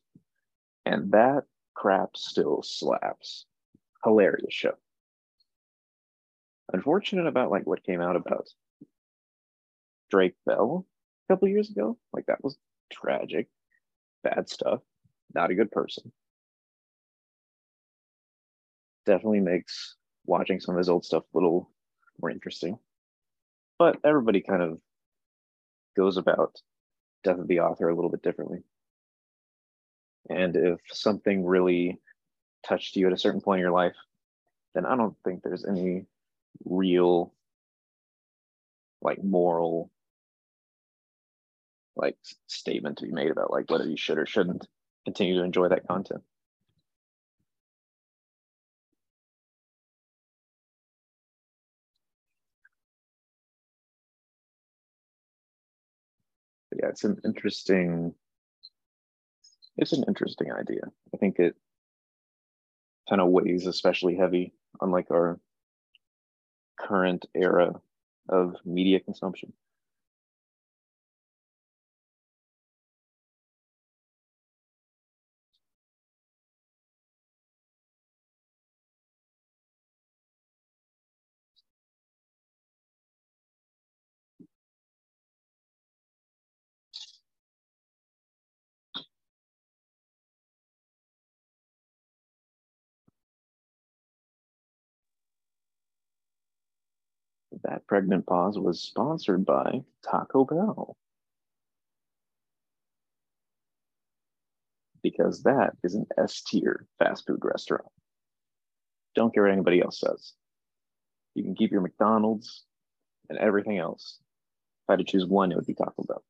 and 0.85 1.11
that 1.11 1.43
crap 1.73 2.15
still 2.15 2.61
slaps. 2.63 3.45
Hilarious 4.03 4.53
show. 4.53 4.73
Unfortunate 6.73 7.27
about 7.27 7.51
like 7.51 7.67
what 7.67 7.83
came 7.83 8.01
out 8.01 8.15
about 8.15 8.47
Drake 10.09 10.35
Bell 10.45 10.85
a 11.27 11.33
couple 11.33 11.47
years 11.49 11.69
ago. 11.69 11.97
Like 12.13 12.25
that 12.27 12.43
was 12.43 12.57
tragic, 12.91 13.47
bad 14.23 14.49
stuff. 14.49 14.81
Not 15.33 15.51
a 15.51 15.55
good 15.55 15.71
person. 15.71 16.11
Definitely 19.05 19.41
makes 19.41 19.95
watching 20.25 20.59
some 20.59 20.75
of 20.75 20.79
his 20.79 20.89
old 20.89 21.05
stuff 21.05 21.23
a 21.23 21.37
little 21.37 21.69
more 22.21 22.29
interesting. 22.29 22.77
But 23.77 23.97
everybody 24.03 24.41
kind 24.41 24.61
of 24.61 24.79
goes 25.95 26.17
about 26.17 26.61
death 27.23 27.39
of 27.39 27.47
the 27.47 27.59
author 27.59 27.89
a 27.89 27.95
little 27.95 28.11
bit 28.11 28.23
differently. 28.23 28.63
And 30.29 30.55
if 30.55 30.79
something 30.91 31.45
really 31.45 31.99
touched 32.65 32.95
you 32.95 33.07
at 33.07 33.13
a 33.13 33.17
certain 33.17 33.41
point 33.41 33.59
in 33.59 33.63
your 33.63 33.71
life, 33.71 33.95
then 34.73 34.85
I 34.85 34.95
don't 34.95 35.15
think 35.25 35.41
there's 35.41 35.65
any 35.65 36.05
real 36.65 37.33
like 39.01 39.23
moral 39.23 39.89
like 41.95 42.17
statement 42.47 42.99
to 42.99 43.05
be 43.05 43.11
made 43.11 43.31
about 43.31 43.51
like 43.51 43.69
whether 43.69 43.87
you 43.87 43.97
should 43.97 44.17
or 44.17 44.25
shouldn't 44.25 44.67
continue 45.05 45.35
to 45.35 45.43
enjoy 45.43 45.67
that 45.67 45.87
content. 45.87 46.21
Yeah, 56.81 56.89
it's 56.89 57.03
an 57.03 57.17
interesting 57.23 58.13
it's 59.77 59.93
an 59.93 60.03
interesting 60.07 60.51
idea. 60.51 60.81
I 61.13 61.17
think 61.17 61.39
it 61.39 61.55
kind 63.09 63.21
of 63.21 63.29
weighs 63.29 63.67
especially 63.67 64.15
heavy 64.15 64.53
on 64.79 64.91
like 64.91 65.09
our 65.11 65.39
current 66.79 67.25
era 67.35 67.73
of 68.29 68.55
media 68.65 68.99
consumption. 68.99 69.53
That 97.71 97.87
pregnant 97.87 98.25
pause 98.25 98.59
was 98.59 98.83
sponsored 98.83 99.45
by 99.45 99.85
Taco 100.03 100.43
Bell. 100.43 100.97
Because 105.01 105.43
that 105.43 105.77
is 105.81 105.95
an 105.95 106.05
S 106.17 106.41
tier 106.41 106.85
fast 106.99 107.25
food 107.25 107.39
restaurant. 107.41 107.89
Don't 109.15 109.33
care 109.33 109.43
what 109.43 109.53
anybody 109.53 109.81
else 109.81 110.01
says. 110.01 110.33
You 111.33 111.43
can 111.43 111.55
keep 111.55 111.71
your 111.71 111.79
McDonald's 111.79 112.65
and 113.29 113.39
everything 113.39 113.77
else. 113.77 114.19
If 114.19 114.89
I 114.89 114.93
had 114.93 114.99
to 114.99 115.05
choose 115.05 115.25
one, 115.25 115.53
it 115.53 115.55
would 115.55 115.65
be 115.65 115.73
Taco 115.73 116.03
Bell. 116.05 116.25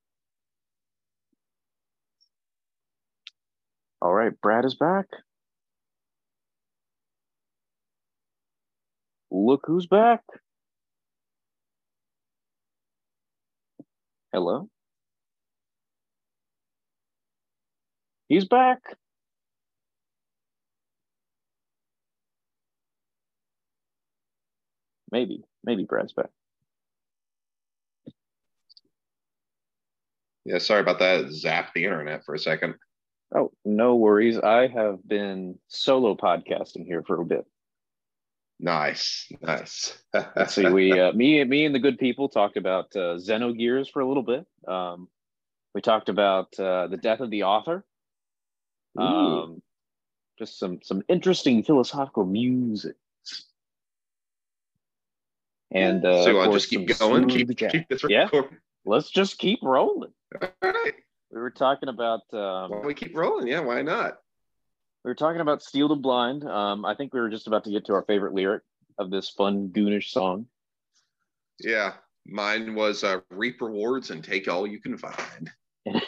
All 4.00 4.14
right, 4.14 4.40
Brad 4.42 4.64
is 4.64 4.76
back. 4.76 5.08
Look 9.32 9.64
who's 9.66 9.88
back. 9.88 10.22
Hello? 14.34 14.70
He's 18.30 18.46
back. 18.46 18.80
Maybe, 25.12 25.44
maybe 25.66 25.84
Brad's 25.84 26.14
back. 26.14 26.30
Yeah, 30.46 30.60
sorry 30.60 30.80
about 30.80 31.00
that. 31.00 31.26
Zapped 31.26 31.74
the 31.76 31.84
internet 31.84 32.24
for 32.26 32.34
a 32.34 32.40
second. 32.40 32.76
Oh, 33.36 33.52
no 33.66 33.96
worries. 33.96 34.38
I 34.40 34.68
have 34.68 35.06
been 35.06 35.60
solo 35.68 36.16
podcasting 36.16 36.86
here 36.86 37.04
for 37.06 37.22
a 37.22 37.26
bit. 37.26 37.46
Nice, 38.64 39.28
nice. 39.42 39.98
Let's 40.14 40.54
see. 40.54 40.70
We, 40.70 41.00
uh, 41.00 41.14
me, 41.14 41.44
me, 41.46 41.66
and 41.66 41.74
the 41.74 41.80
good 41.80 41.98
people 41.98 42.30
talked 42.30 42.58
about 42.58 42.96
uh, 42.96 43.18
Xenogears 43.18 43.90
for 43.92 44.02
a 44.02 44.08
little 44.08 44.22
bit. 44.22 44.46
Um, 44.68 45.08
we 45.74 45.82
talked 45.82 46.10
about 46.10 46.48
uh, 46.60 46.86
the 46.86 46.98
death 46.98 47.22
of 47.22 47.32
the 47.32 47.44
author. 47.44 47.84
Um, 49.00 49.64
just 50.38 50.60
some 50.60 50.80
some 50.84 51.02
interesting 51.10 51.64
philosophical 51.64 52.24
music. 52.24 52.96
And 55.72 56.06
uh, 56.06 56.24
so 56.24 56.30
you 56.30 56.32
of 56.32 56.36
want 56.36 56.46
to 56.46 56.52
course, 56.52 56.68
just 56.68 56.70
keep 56.70 57.00
going? 57.00 57.30
Keep, 57.30 57.58
keep 57.58 57.88
this 57.90 58.04
Yeah. 58.08 58.24
recording. 58.26 58.58
Let's 58.86 59.10
just 59.10 59.40
keep 59.40 59.60
rolling. 59.64 60.12
All 60.40 60.50
right. 60.62 60.94
We 61.32 61.40
were 61.40 61.50
talking 61.52 61.90
about 61.90 62.22
um, 62.34 62.84
we 62.84 62.94
keep 62.94 63.16
rolling? 63.16 63.48
Yeah, 63.48 63.62
why 63.62 63.82
not? 63.82 64.20
We 65.04 65.10
were 65.10 65.16
talking 65.16 65.42
about 65.42 65.64
Steal 65.64 65.88
the 65.88 65.96
Blind. 65.96 66.44
Um, 66.44 66.86
I 66.86 66.96
think 66.96 67.14
we 67.14 67.20
were 67.20 67.30
just 67.30 67.48
about 67.48 67.64
to 67.66 67.72
get 67.72 67.86
to 67.86 67.94
our 67.94 68.04
favorite 68.04 68.34
lyric 68.34 68.64
of 68.98 69.10
this 69.10 69.30
fun 69.30 69.70
goonish 69.70 70.12
song. 70.12 70.46
Yeah, 71.60 71.94
mine 72.26 72.76
was 72.76 73.04
uh, 73.04 73.20
reap 73.30 73.62
rewards 73.62 74.12
and 74.12 74.24
take 74.24 74.48
all 74.48 74.68
you 74.68 74.80
can 74.80 74.98
find. 74.98 75.52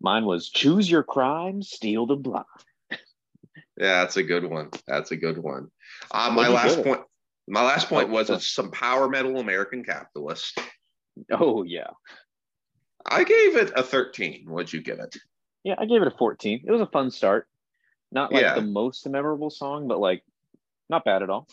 Mine 0.00 0.26
was 0.26 0.50
choose 0.50 0.90
your 0.90 1.02
crime, 1.02 1.62
steal 1.62 2.04
the 2.04 2.16
blind. 2.16 2.44
Yeah, 2.90 4.02
that's 4.02 4.18
a 4.18 4.22
good 4.22 4.44
one. 4.44 4.70
That's 4.86 5.12
a 5.12 5.16
good 5.16 5.38
one. 5.38 5.68
Uh, 6.10 6.30
my 6.30 6.48
last 6.48 6.82
point. 6.82 7.00
My 7.48 7.62
last 7.64 7.88
point 7.88 8.08
was 8.08 8.30
it's 8.30 8.54
some 8.54 8.70
power 8.70 9.08
metal 9.08 9.38
American 9.38 9.82
capitalist. 9.82 10.60
Oh 11.30 11.62
yeah, 11.62 11.90
I 13.06 13.24
gave 13.24 13.56
it 13.56 13.72
a 13.74 13.82
13. 13.82 14.44
What'd 14.46 14.72
you 14.72 14.82
give 14.82 14.98
it? 14.98 15.16
yeah. 15.64 15.74
I 15.78 15.86
gave 15.86 16.02
it 16.02 16.08
a 16.08 16.16
14. 16.16 16.64
It 16.66 16.70
was 16.70 16.80
a 16.80 16.86
fun 16.86 17.10
start. 17.10 17.48
Not 18.14 18.32
like 18.32 18.42
Yeah. 18.42 18.54
the 18.54 18.62
most 18.62 19.06
memorable 19.08 19.50
song, 19.50 19.88
but 19.88 19.98
like 19.98 20.22
not 20.88 21.04
bad 21.04 21.22
at 21.22 21.28
all. 21.30 21.48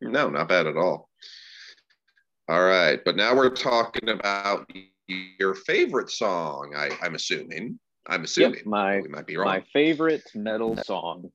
No, 0.00 0.30
not 0.30 0.48
bad 0.48 0.66
at 0.66 0.76
all. 0.76 1.10
All 2.48 2.62
right, 2.64 3.04
but 3.04 3.16
now 3.16 3.34
we're 3.34 3.50
talking 3.50 4.08
about 4.08 4.70
your 5.06 5.54
favorite 5.54 6.08
song. 6.10 6.72
I, 6.76 6.90
I'm 7.02 7.14
assuming. 7.14 7.78
I'm 8.06 8.24
assuming. 8.24 8.62
my- 8.64 9.00
we 9.00 9.08
might 9.08 9.26
be 9.26 9.36
wrong. 9.36 9.46
My 9.48 9.60
favorite 9.72 10.30
metal 10.34 10.76
song, 10.76 11.30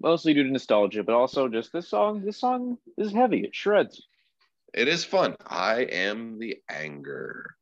mostly 0.00 0.34
due 0.34 0.42
to 0.42 0.50
nostalgia, 0.50 1.02
but 1.04 1.14
also 1.14 1.48
just 1.48 1.72
this 1.72 1.88
song. 1.88 2.24
This 2.24 2.38
song 2.38 2.76
is 2.98 3.12
heavy. 3.12 3.44
It 3.44 3.54
shreds. 3.54 4.06
It 4.74 4.88
is 4.88 5.04
fun. 5.04 5.36
I 5.46 5.82
am 5.82 6.38
the 6.40 6.58
anger. 6.68 7.54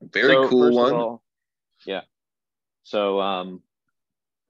Very 0.00 0.32
So, 0.34 0.48
cool 0.48 0.72
one. 0.74 0.92
all, 0.94 1.22
yeah. 1.84 2.02
So 2.84 3.20
um, 3.20 3.62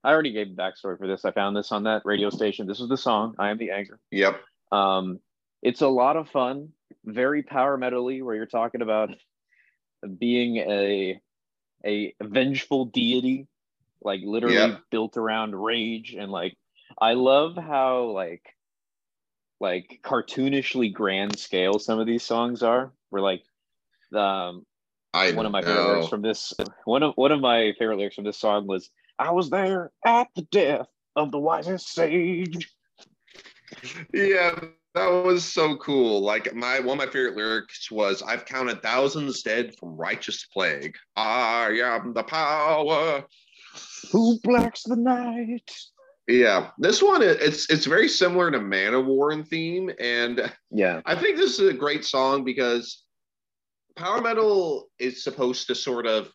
I 0.07 0.12
already 0.12 0.31
gave 0.31 0.55
the 0.55 0.62
backstory 0.62 0.97
for 0.97 1.09
this. 1.09 1.25
I 1.25 1.33
found 1.33 1.57
this 1.57 1.73
on 1.73 1.83
that 1.83 2.03
radio 2.05 2.31
station. 2.31 2.69
This 2.69 2.79
is 2.79 2.88
the 2.88 2.97
song. 2.97 3.35
I 3.40 3.51
am 3.51 3.59
the 3.59 3.73
anger. 3.73 3.99
yep. 4.12 4.40
Um, 4.71 5.19
it's 5.62 5.81
a 5.81 5.88
lot 5.88 6.16
of 6.16 6.29
fun, 6.29 6.69
very 7.05 7.42
power 7.42 7.77
metally, 7.77 8.23
where 8.23 8.37
you're 8.37 8.47
talking 8.47 8.83
about 8.83 9.11
being 10.19 10.59
a 10.59 11.21
a 11.85 12.14
vengeful 12.23 12.85
deity, 12.85 13.49
like 14.01 14.21
literally 14.23 14.55
Yeah. 14.55 14.77
built 14.92 15.16
around 15.16 15.57
rage 15.57 16.14
and 16.14 16.31
like 16.31 16.57
I 17.01 17.14
love 17.14 17.57
how 17.57 18.05
like 18.05 18.45
like 19.59 20.01
cartoonishly 20.05 20.92
grand 20.92 21.37
scale 21.37 21.81
some 21.81 21.99
of 21.99 22.07
these 22.07 22.23
songs 22.23 22.62
are. 22.62 22.92
We're 23.11 23.21
like 23.23 23.42
um 24.14 24.64
I 25.12 25.33
one 25.33 25.47
of 25.47 25.53
my 25.53 25.62
know. 25.62 25.66
favorite 25.66 25.88
lyrics 25.88 26.09
from 26.09 26.23
this 26.23 26.53
one 26.85 27.03
of 27.03 27.14
one 27.16 27.33
of 27.33 27.40
my 27.40 27.73
favorite 27.77 27.97
lyrics 27.97 28.14
from 28.14 28.25
this 28.25 28.38
song 28.38 28.69
was 28.69 28.88
I 29.18 29.31
was 29.33 29.50
there 29.50 29.92
at 30.05 30.29
the 30.37 30.42
death 30.42 30.88
of 31.14 31.33
the 31.33 31.38
wisest 31.38 31.92
sage. 31.92 32.70
Yeah, 34.12 34.59
that 34.94 35.09
was 35.09 35.44
so 35.44 35.76
cool. 35.76 36.22
Like 36.22 36.55
my 36.55 36.81
one 36.81 36.98
of 37.00 37.07
my 37.07 37.12
favorite 37.12 37.37
lyrics 37.37 37.90
was 37.90 38.22
I've 38.22 38.46
counted 38.46 38.83
thousands 38.83 39.42
dead 39.42 39.74
from 39.79 39.96
righteous 39.96 40.46
plague. 40.52 40.96
I 41.16 41.79
am 41.83 42.14
the 42.14 42.22
power. 42.22 43.24
Who 44.12 44.38
blacks 44.42 44.85
the 44.85 44.96
night? 44.96 45.70
Yeah, 46.29 46.70
this 46.79 47.02
one 47.02 47.22
it's 47.22 47.70
it's 47.70 47.87
very 47.87 48.09
similar 48.09 48.50
to 48.50 48.61
Man 48.61 48.94
of 48.94 49.07
War 49.07 49.33
in 49.33 49.44
theme, 49.44 49.90
and 50.00 50.52
Yeah. 50.70 51.00
I 51.07 51.14
think 51.14 51.37
this 51.37 51.59
is 51.59 51.68
a 51.68 51.74
great 51.74 52.05
song 52.05 52.44
because 52.44 53.05
power 53.96 54.20
metal 54.20 54.88
is 54.98 55.22
supposed 55.22 55.66
to 55.68 55.74
sort 55.74 56.07
of 56.07 56.31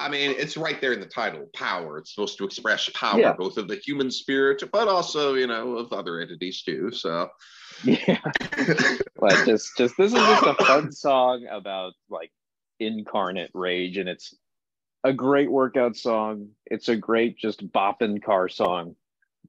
I 0.00 0.08
mean, 0.08 0.34
it's 0.36 0.56
right 0.56 0.80
there 0.80 0.92
in 0.92 1.00
the 1.00 1.06
title, 1.06 1.48
power. 1.54 1.98
It's 1.98 2.14
supposed 2.14 2.36
to 2.38 2.44
express 2.44 2.88
power, 2.94 3.20
Yeah. 3.20 3.32
both 3.32 3.56
of 3.58 3.68
the 3.68 3.76
human 3.76 4.10
spirit, 4.10 4.62
but 4.72 4.88
also, 4.88 5.34
you 5.34 5.46
know, 5.46 5.76
of 5.76 5.92
other 5.92 6.20
entities 6.20 6.62
too. 6.62 6.90
So 6.90 7.28
Yeah. 7.84 8.20
but 9.20 9.44
just 9.44 9.76
just 9.76 9.96
this 9.96 10.12
is 10.12 10.18
just 10.18 10.46
a 10.46 10.54
fun 10.66 10.90
song 10.92 11.46
about 11.50 11.92
like 12.10 12.32
incarnate 12.80 13.50
rage 13.54 13.96
and 13.96 14.08
it's 14.08 14.34
a 15.04 15.12
great 15.12 15.50
workout 15.50 15.96
song. 15.96 16.50
It's 16.66 16.88
a 16.88 16.96
great 16.96 17.36
just 17.38 17.66
bopping 17.72 18.22
car 18.22 18.48
song. 18.48 18.96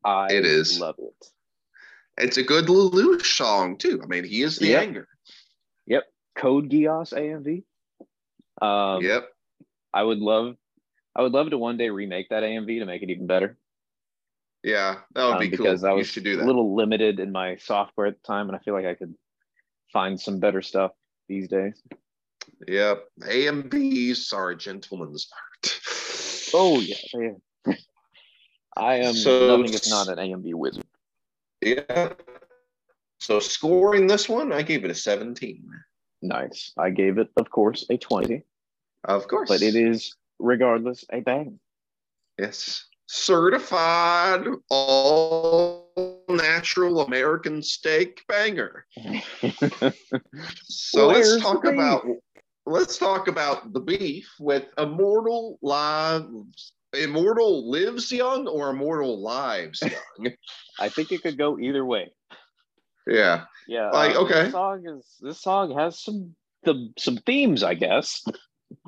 I 0.03 0.31
It 0.31 0.45
is. 0.45 0.79
love 0.79 0.95
it. 0.99 1.25
it's 2.17 2.37
a 2.37 2.43
good 2.43 2.65
Lelouch 2.65 3.25
song 3.25 3.77
too. 3.77 3.99
I 4.03 4.05
mean, 4.05 4.23
he 4.25 4.43
is 4.43 4.57
the 4.57 4.67
Yep. 4.69 4.83
anger. 4.83 5.07
Yep, 5.87 6.03
Code 6.35 6.69
Geass 6.69 7.13
AMV. 7.13 7.63
Um 8.65 9.03
yep. 9.03 9.29
I 9.95 10.03
would 10.03 10.19
love 10.19 10.55
I 11.15 11.21
would 11.21 11.31
love 11.31 11.49
to 11.49 11.57
one 11.57 11.77
day 11.77 11.89
remake 11.89 12.29
that 12.29 12.43
AMV 12.43 12.79
to 12.79 12.85
make 12.85 13.01
it 13.01 13.09
even 13.09 13.25
better. 13.25 13.57
Yeah, 14.63 14.97
that 15.13 15.25
would 15.25 15.33
um, 15.33 15.39
be 15.39 15.49
because 15.49 15.81
cool. 15.81 15.89
I 15.91 15.93
was 15.93 16.07
should 16.07 16.25
do 16.25 16.41
a 16.41 16.43
little 16.43 16.75
limited 16.75 17.19
in 17.19 17.31
my 17.31 17.55
software 17.55 18.07
at 18.07 18.15
the 18.21 18.27
time, 18.27 18.49
and 18.49 18.55
I 18.55 18.59
feel 18.59 18.73
like 18.73 18.85
I 18.85 18.95
could 18.95 19.15
find 19.93 20.19
some 20.19 20.39
better 20.39 20.61
stuff 20.61 20.91
these 21.29 21.47
days. 21.47 21.81
Yep. 22.67 23.05
AMVs 23.21 24.33
are 24.33 24.49
a 24.49 24.57
gentleman's 24.57 25.29
art. 25.31 25.79
Oh 26.53 26.79
yeah, 26.79 26.95
yeah. 27.13 27.73
I 28.75 28.95
am 28.95 29.13
So- 29.13 29.57
nothing 29.57 29.73
if 29.73 29.89
not 29.89 30.09
an 30.09 30.17
AMV 30.17 30.53
wizard. 30.53 30.85
Yeah. 31.61 32.13
So 33.19 33.39
scoring 33.39 34.07
this 34.07 34.27
one, 34.27 34.51
I 34.51 34.61
gave 34.61 34.83
it 34.85 34.91
a 34.91 34.95
17. 34.95 35.63
Nice. 36.21 36.73
I 36.77 36.89
gave 36.89 37.17
it, 37.17 37.29
of 37.37 37.49
course, 37.49 37.85
a 37.89 37.97
20, 37.97 38.43
Of 39.05 39.27
course. 39.27 39.49
but 39.49 39.61
it 39.61 39.75
is 39.75 40.15
regardless 40.39 41.05
a 41.11 41.21
bang. 41.21 41.59
Yes. 42.37 42.85
Certified 43.07 44.45
all 44.69 46.23
natural 46.27 47.01
American 47.01 47.61
steak 47.61 48.23
banger. 48.27 48.85
So 50.63 51.07
Where's 51.07 51.31
let's 51.31 51.43
talk 51.43 51.65
about 51.65 52.05
let's 52.65 52.97
talk 52.97 53.27
about 53.27 53.73
the 53.73 53.79
beef 53.79 54.27
with 54.39 54.65
Immortal 54.77 55.59
Lives. 55.61 56.73
Immortal 56.93 57.69
lives 57.69 58.11
young 58.11 58.47
or 58.47 58.69
immortal 58.69 59.21
lives 59.21 59.81
young? 59.81 60.31
I 60.79 60.89
think 60.89 61.11
it 61.11 61.21
could 61.21 61.37
go 61.37 61.59
either 61.59 61.85
way. 61.85 62.11
yeah. 63.05 63.43
Yeah. 63.67 63.89
Like, 63.91 64.15
uh, 64.15 64.21
okay. 64.21 64.43
This 64.43 64.51
song 64.53 64.85
is 64.87 65.17
this 65.21 65.41
song 65.41 65.77
has 65.77 66.01
some 66.01 66.35
the 66.63 66.91
some 66.97 67.17
themes, 67.17 67.63
I 67.63 67.73
guess. 67.75 68.23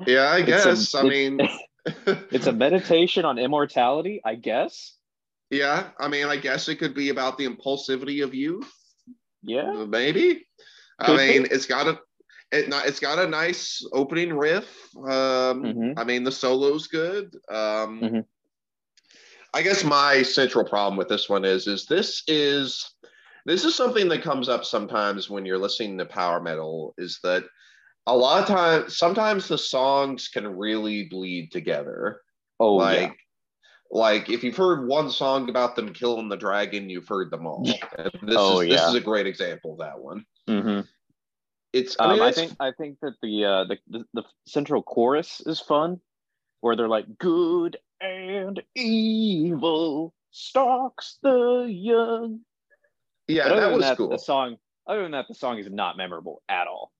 Yeah, 0.06 0.30
I 0.30 0.42
guess. 0.42 0.94
I 0.94 1.06
it- 1.06 1.08
mean 1.08 1.48
It's 2.30 2.46
a 2.46 2.52
meditation 2.52 3.24
on 3.24 3.38
immortality, 3.38 4.20
I 4.24 4.34
guess. 4.34 4.94
Yeah, 5.50 5.88
I 5.98 6.08
mean, 6.08 6.26
I 6.26 6.36
guess 6.36 6.68
it 6.68 6.76
could 6.76 6.94
be 6.94 7.08
about 7.08 7.38
the 7.38 7.46
impulsivity 7.48 8.22
of 8.22 8.34
youth. 8.34 8.70
Yeah. 9.42 9.84
Maybe. 9.88 10.46
I 10.98 11.16
mean, 11.16 11.44
be. 11.44 11.48
it's 11.50 11.64
got 11.64 11.86
a 11.86 11.98
it 12.50 12.68
not, 12.68 12.86
it's 12.86 13.00
got 13.00 13.18
a 13.18 13.26
nice 13.26 13.82
opening 13.92 14.32
riff. 14.34 14.66
Um, 14.96 15.62
Mhm. 15.62 15.94
I 15.96 16.04
mean, 16.04 16.24
the 16.24 16.32
solo's 16.32 16.88
good. 16.88 17.34
Um, 17.48 18.00
Mhm. 18.00 18.24
I 19.54 19.62
guess 19.62 19.84
my 19.84 20.22
central 20.22 20.64
problem 20.64 20.96
with 20.98 21.08
this 21.08 21.28
one 21.28 21.44
is 21.44 21.66
is 21.66 21.86
this 21.86 22.22
is 22.26 22.94
this 23.46 23.64
is 23.64 23.74
something 23.74 24.08
that 24.08 24.22
comes 24.22 24.48
up 24.50 24.64
sometimes 24.64 25.30
when 25.30 25.46
you're 25.46 25.58
listening 25.58 25.96
to 25.98 26.04
power 26.04 26.40
metal 26.40 26.94
is 26.98 27.18
that 27.22 27.44
a 28.08 28.16
lot 28.16 28.40
of 28.42 28.48
times 28.48 28.96
sometimes 28.96 29.46
the 29.48 29.58
songs 29.58 30.28
can 30.28 30.46
really 30.56 31.04
bleed 31.04 31.52
together 31.52 32.22
Oh 32.58 32.76
like 32.76 33.00
yeah. 33.00 33.12
like 33.92 34.30
if 34.30 34.42
you've 34.42 34.56
heard 34.56 34.88
one 34.88 35.10
song 35.10 35.48
about 35.50 35.76
them 35.76 35.92
killing 35.92 36.28
the 36.28 36.36
dragon 36.36 36.88
you've 36.90 37.06
heard 37.06 37.30
them 37.30 37.46
all 37.46 37.64
And 37.98 38.10
this 38.22 38.36
Oh, 38.36 38.60
is 38.60 38.70
this 38.70 38.88
is 38.88 38.94
a 38.94 39.00
great 39.00 39.26
example 39.26 39.72
of 39.72 39.78
that 39.78 40.00
one 40.00 40.24
hmm 40.48 40.80
it's 41.72 41.96
i 42.00 42.06
Um, 42.06 42.12
mean 42.14 42.22
I 42.22 42.32
think 42.32 42.52
I 42.58 42.72
think 42.72 42.98
that 43.02 43.14
the, 43.22 43.44
uh, 43.44 43.64
the 43.64 43.76
the 43.88 44.04
the 44.14 44.22
central 44.46 44.82
chorus 44.82 45.42
is 45.44 45.60
fun, 45.60 46.00
where 46.60 46.76
they're 46.76 46.88
like 46.88 47.18
good 47.18 47.76
and 48.00 48.62
evil 48.74 50.14
stalks 50.30 51.18
the 51.22 51.66
young. 51.68 52.40
yeah 53.26 53.48
that 53.48 53.70
was 53.72 53.84
that, 53.84 53.96
cool 53.98 54.08
the 54.08 54.18
song. 54.18 54.56
Other 54.86 55.02
than 55.02 55.12
that, 55.12 55.26
the 55.28 55.34
song 55.34 55.58
is 55.58 55.68
not 55.70 55.98
memorable 55.98 56.42
at 56.48 56.66
all. 56.66 56.90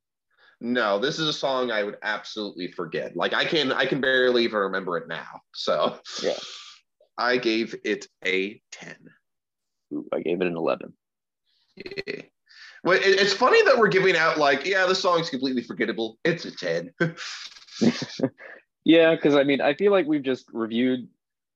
No 0.61 0.99
this 0.99 1.19
is 1.19 1.29
a 1.29 1.33
song 1.33 1.71
i 1.71 1.83
would 1.85 1.97
absolutely 2.03 2.71
forget 2.73 3.17
like 3.17 3.33
i 3.35 3.45
can 3.45 3.71
i 3.73 3.87
can 3.87 4.01
barely 4.01 4.45
even 4.45 4.59
remember 4.59 4.97
it 4.97 5.07
now 5.09 5.41
so 5.55 5.97
Yeah. 6.23 6.37
i 7.17 7.37
gave 7.37 7.75
it 7.85 8.07
a 8.25 8.61
10 8.73 8.97
Ooh, 9.95 10.07
I 10.13 10.21
gave 10.21 10.41
it 10.43 10.47
an 10.47 10.57
eleven. 10.57 10.93
yeah. 11.77 12.23
well, 12.85 12.99
it- 12.99 13.05
it's 13.21 13.33
funny 13.33 13.63
that 13.63 13.79
we're 13.79 13.89
giving 13.89 14.17
out 14.17 14.37
like, 14.37 14.67
yeah, 14.67 14.85
the 14.85 14.95
song's 14.95 15.31
completely 15.31 15.63
forgettable. 15.63 16.19
It's 16.25 16.45
a 16.45 16.51
10. 16.55 16.93
Yeah, 18.85 19.15
because 19.15 19.35
I 19.35 19.45
mean, 19.45 19.61
I 19.61 19.75
feel 19.75 19.93
like 19.93 20.07
we've 20.07 20.23
just 20.23 20.47
reviewed 20.53 21.09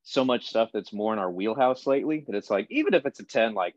so 0.02 0.24
much 0.24 0.48
stuff 0.48 0.68
that's 0.74 0.92
more 0.92 1.12
in 1.12 1.18
our 1.18 1.30
wheelhouse 1.30 1.86
lately 1.86 2.24
that 2.26 2.34
it's 2.36 2.50
like, 2.50 2.66
even 2.70 2.92
if 2.94 3.06
it's 3.06 3.20
a 3.20 3.24
10, 3.24 3.54
like, 3.54 3.74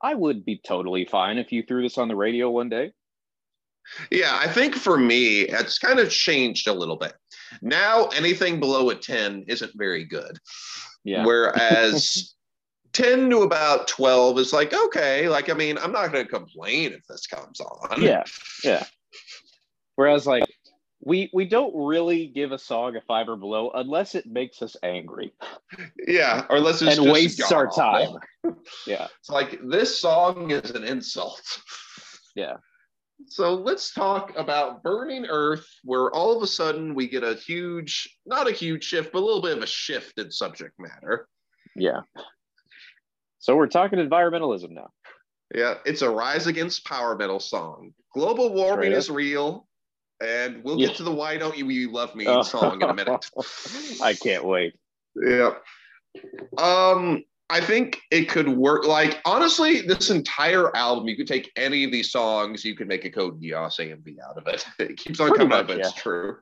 I 0.00 0.14
would 0.14 0.44
be 0.44 0.60
totally 0.64 1.04
fine 1.04 1.38
if 1.38 1.50
you 1.52 1.62
threw 1.62 1.82
this 1.82 1.98
on 1.98 2.08
the 2.08 2.16
radio 2.16 2.50
one 2.50 2.68
day. 2.68 2.92
Yeah, 4.10 4.38
I 4.40 4.48
think 4.48 4.74
for 4.74 4.96
me, 4.96 5.40
it's 5.40 5.78
kind 5.78 5.98
of 5.98 6.10
changed 6.10 6.68
a 6.68 6.72
little 6.72 6.96
bit. 6.96 7.14
Now, 7.60 8.06
anything 8.08 8.60
below 8.60 8.90
a 8.90 8.94
10 8.94 9.44
isn't 9.48 9.72
very 9.74 10.04
good. 10.04 10.38
Yeah. 11.04 11.24
Whereas 11.24 12.34
10 12.92 13.30
to 13.30 13.38
about 13.38 13.88
12 13.88 14.38
is 14.38 14.52
like, 14.52 14.72
okay, 14.72 15.28
like, 15.28 15.50
I 15.50 15.54
mean, 15.54 15.78
I'm 15.78 15.92
not 15.92 16.12
going 16.12 16.24
to 16.24 16.30
complain 16.30 16.92
if 16.92 17.06
this 17.06 17.26
comes 17.26 17.60
on. 17.60 18.02
Yeah. 18.02 18.24
Yeah. 18.64 18.84
Whereas, 19.96 20.26
like, 20.26 20.44
we 21.04 21.28
we 21.34 21.44
don't 21.44 21.74
really 21.74 22.28
give 22.28 22.52
a 22.52 22.58
song 22.58 22.94
a 22.94 23.00
five 23.00 23.28
or 23.28 23.36
below 23.36 23.72
unless 23.74 24.14
it 24.14 24.24
makes 24.24 24.62
us 24.62 24.76
angry 24.84 25.34
Yeah. 26.06 26.46
Or 26.48 26.58
unless 26.58 26.80
it's 26.80 26.96
and 26.96 27.10
wastes 27.10 27.50
our 27.50 27.68
time. 27.68 28.18
Yeah. 28.86 29.08
It's 29.18 29.28
like, 29.28 29.58
this 29.64 30.00
song 30.00 30.52
is 30.52 30.70
an 30.70 30.84
insult. 30.84 31.42
Yeah. 32.36 32.54
So 33.28 33.54
let's 33.54 33.92
talk 33.94 34.32
about 34.36 34.82
Burning 34.82 35.26
Earth, 35.26 35.66
where 35.84 36.10
all 36.10 36.36
of 36.36 36.42
a 36.42 36.46
sudden 36.46 36.94
we 36.94 37.08
get 37.08 37.24
a 37.24 37.34
huge, 37.34 38.18
not 38.26 38.48
a 38.48 38.52
huge 38.52 38.84
shift, 38.84 39.12
but 39.12 39.20
a 39.20 39.24
little 39.24 39.42
bit 39.42 39.56
of 39.56 39.62
a 39.62 39.66
shift 39.66 40.18
in 40.18 40.30
subject 40.30 40.74
matter. 40.78 41.28
Yeah. 41.76 42.00
So 43.38 43.56
we're 43.56 43.66
talking 43.68 43.98
environmentalism 43.98 44.70
now. 44.70 44.90
Yeah, 45.54 45.74
it's 45.84 46.02
a 46.02 46.08
rise 46.10 46.46
against 46.46 46.84
power 46.86 47.16
metal 47.16 47.40
song. 47.40 47.92
Global 48.14 48.52
warming 48.54 48.86
Straight 48.86 48.92
up. 48.92 48.98
is 48.98 49.10
real, 49.10 49.68
and 50.22 50.62
we'll 50.64 50.78
Yeah. 50.78 50.88
get 50.88 50.96
to 50.98 51.02
the 51.02 51.12
"Why 51.12 51.36
Don't 51.38 51.56
You 51.56 51.90
Love 51.90 52.14
Me" 52.14 52.24
song 52.44 52.80
in 52.82 52.88
a 52.88 52.94
minute. 52.94 53.26
I 54.02 54.14
can't 54.14 54.44
wait. 54.44 54.74
Yeah. 55.16 55.54
Um, 56.58 57.24
I 57.50 57.60
think 57.60 58.00
it 58.10 58.28
could 58.28 58.48
work. 58.48 58.86
Like 58.86 59.20
honestly, 59.24 59.82
this 59.82 60.10
entire 60.10 60.74
album, 60.76 61.06
you 61.08 61.16
could 61.16 61.26
take 61.26 61.50
any 61.56 61.84
of 61.84 61.92
these 61.92 62.10
songs, 62.10 62.64
you 62.64 62.74
could 62.74 62.88
make 62.88 63.04
a 63.04 63.10
Code 63.10 63.40
Geass 63.42 63.78
AMV 63.78 64.16
out 64.26 64.38
of 64.38 64.46
it. 64.46 64.64
It 64.78 64.96
keeps 64.96 65.20
on 65.20 65.28
Pretty 65.28 65.44
coming 65.44 65.58
up, 65.58 65.68
much, 65.68 65.76
but 65.76 65.86
it's 65.86 65.94
true. 65.94 66.38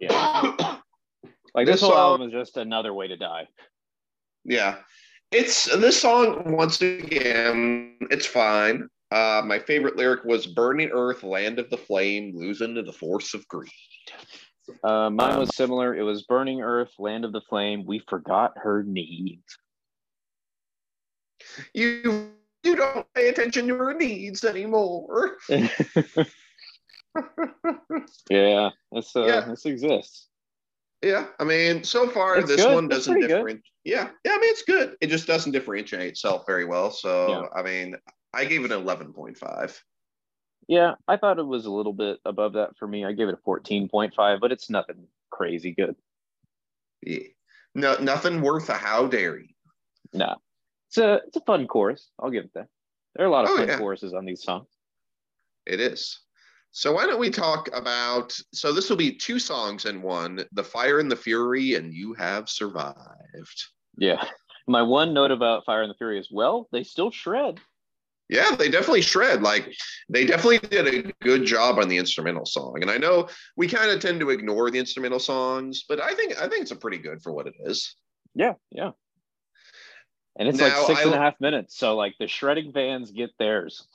Yeah. 0.00 0.76
Like 1.54 1.66
This 1.66 1.76
this, 1.76 1.80
whole 1.80 1.92
song- 1.92 1.98
album 1.98 2.26
is 2.28 2.32
just 2.32 2.56
another 2.58 2.92
way 2.92 3.08
to 3.08 3.16
die. 3.16 3.48
Yeah. 4.44 4.76
It's 5.32 5.64
this 5.64 6.00
song 6.00 6.52
once 6.52 6.80
again, 6.82 7.96
it's 8.10 8.26
fine. 8.26 8.88
Uh, 9.10 9.42
my 9.44 9.58
favorite 9.58 9.96
lyric 9.96 10.24
was 10.24 10.46
Burning 10.46 10.90
Earth, 10.92 11.22
Land 11.22 11.58
of 11.58 11.70
the 11.70 11.76
Flame, 11.76 12.32
losing 12.34 12.74
to 12.74 12.82
the 12.82 12.92
force 12.92 13.32
of 13.34 13.48
greed. 13.48 13.70
Uh, 14.84 15.08
mine 15.10 15.38
was 15.38 15.56
similar. 15.56 15.94
It 15.94 16.02
was 16.02 16.22
Burning 16.24 16.60
Earth, 16.60 16.92
Land 16.98 17.24
of 17.24 17.32
the 17.32 17.40
Flame. 17.48 17.84
We 17.86 18.02
forgot 18.08 18.52
her 18.56 18.82
needs. 18.82 19.42
You 21.74 22.30
you 22.64 22.76
don't 22.76 23.06
pay 23.14 23.28
attention 23.28 23.68
to 23.68 23.76
her 23.76 23.94
needs 23.94 24.44
anymore. 24.44 25.36
yeah, 25.48 25.68
this 28.92 29.14
uh, 29.16 29.26
Yeah. 29.26 29.40
this 29.48 29.66
exists. 29.66 30.26
Yeah, 31.02 31.26
I 31.38 31.44
mean, 31.44 31.84
so 31.84 32.08
far 32.08 32.38
It's 32.38 32.48
this 32.48 32.64
good. 32.64 32.74
one 32.74 32.88
doesn't 32.88 33.20
differentiate. 33.20 33.62
Yeah, 33.84 34.10
yeah, 34.24 34.32
I 34.32 34.38
mean 34.38 34.50
it's 34.50 34.62
good. 34.62 34.96
It 35.00 35.06
just 35.06 35.28
doesn't 35.28 35.52
differentiate 35.52 36.08
itself 36.08 36.44
very 36.46 36.64
well. 36.64 36.90
So 36.90 37.28
Yeah. 37.28 37.42
I 37.54 37.62
mean, 37.62 37.96
I 38.34 38.44
gave 38.44 38.64
it 38.64 38.72
an 38.72 38.80
eleven 38.80 39.12
point 39.12 39.38
five. 39.38 39.80
Yeah, 40.66 40.94
I 41.06 41.16
thought 41.16 41.38
it 41.38 41.46
was 41.46 41.66
a 41.66 41.70
little 41.70 41.92
bit 41.92 42.18
above 42.24 42.54
that 42.54 42.76
for 42.76 42.88
me. 42.88 43.04
I 43.04 43.12
gave 43.12 43.28
it 43.28 43.34
a 43.34 43.38
fourteen 43.44 43.88
point 43.88 44.14
five, 44.14 44.40
but 44.40 44.50
it's 44.52 44.68
nothing 44.68 45.06
crazy 45.30 45.70
good. 45.72 45.94
Yeah. 47.02 47.20
No, 47.74 47.96
nothing 48.00 48.42
worth 48.42 48.68
a 48.68 48.74
how 48.74 49.06
dare 49.06 49.38
you. 49.38 49.48
Nah, 50.12 50.34
it's 50.88 50.98
a 50.98 51.20
it's 51.26 51.36
a 51.36 51.40
fun 51.42 51.66
chorus. 51.66 52.10
I'll 52.18 52.30
give 52.30 52.44
it 52.44 52.54
that. 52.54 52.66
There 53.14 53.24
are 53.24 53.28
a 53.28 53.32
lot 53.32 53.44
of 53.44 53.50
Oh, 53.50 53.56
fun 53.56 53.68
yeah. 53.68 53.78
choruses 53.78 54.14
on 54.14 54.24
these 54.24 54.42
songs. 54.42 54.68
It 55.66 55.80
is. 55.80 56.20
So 56.70 56.92
why 56.92 57.06
don't 57.06 57.20
we 57.20 57.30
talk 57.30 57.68
about? 57.74 58.36
So 58.52 58.72
this 58.72 58.88
will 58.90 58.96
be 58.96 59.14
two 59.14 59.38
songs 59.38 59.84
in 59.86 60.02
one: 60.02 60.44
"The 60.52 60.64
Fire 60.64 61.00
and 61.00 61.10
the 61.10 61.16
Fury" 61.16 61.74
and 61.74 61.92
"You 61.92 62.14
Have 62.14 62.48
Survived." 62.48 63.64
Yeah. 63.96 64.24
My 64.66 64.82
one 64.82 65.14
note 65.14 65.30
about 65.30 65.64
Fire 65.64 65.82
and 65.82 65.90
the 65.90 65.96
Fury 65.96 66.18
is 66.20 66.28
well, 66.30 66.68
they 66.72 66.84
still 66.84 67.10
shred. 67.10 67.58
Yeah, 68.28 68.54
they 68.54 68.70
definitely 68.70 69.00
shred. 69.00 69.40
Like 69.42 69.72
they 70.10 70.26
definitely 70.26 70.58
did 70.58 70.86
a 71.06 71.12
good 71.22 71.46
job 71.46 71.78
on 71.78 71.88
the 71.88 71.96
instrumental 71.96 72.44
song. 72.44 72.76
And 72.82 72.90
I 72.90 72.98
know 72.98 73.28
we 73.56 73.66
kind 73.66 73.90
of 73.90 74.00
tend 74.00 74.20
to 74.20 74.28
ignore 74.28 74.70
the 74.70 74.78
instrumental 74.78 75.18
songs, 75.18 75.84
but 75.88 76.00
I 76.02 76.12
think 76.14 76.38
I 76.40 76.48
think 76.48 76.62
it's 76.62 76.70
a 76.70 76.76
pretty 76.76 76.98
good 76.98 77.22
for 77.22 77.32
what 77.32 77.46
it 77.46 77.54
is. 77.60 77.96
Yeah, 78.34 78.54
yeah. 78.70 78.90
And 80.38 80.48
it's 80.48 80.58
Now, 80.58 80.66
like 80.66 80.86
six 80.86 81.00
I 81.00 81.02
and 81.02 81.14
a 81.14 81.18
half 81.18 81.40
minutes. 81.40 81.76
So 81.76 81.96
like 81.96 82.14
the 82.18 82.28
shredding 82.28 82.72
fans 82.72 83.10
get 83.10 83.30
theirs. 83.38 83.86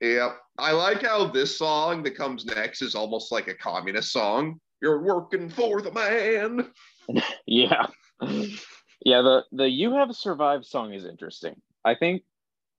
Yeah, 0.00 0.32
I 0.58 0.72
like 0.72 1.02
how 1.02 1.26
this 1.26 1.56
song 1.56 2.02
that 2.02 2.16
comes 2.16 2.44
next 2.44 2.82
is 2.82 2.94
almost 2.94 3.32
like 3.32 3.48
a 3.48 3.54
communist 3.54 4.12
song. 4.12 4.60
You're 4.82 5.00
working 5.00 5.48
for 5.48 5.80
the 5.80 5.92
man. 5.92 6.70
Yeah. 7.46 7.86
yeah, 8.20 9.22
the 9.22 9.44
the 9.52 9.70
You 9.70 9.92
Have 9.94 10.16
Survived 10.16 10.66
song 10.66 10.92
is 10.92 11.04
interesting. 11.04 11.54
I 11.84 11.94
think 11.94 12.24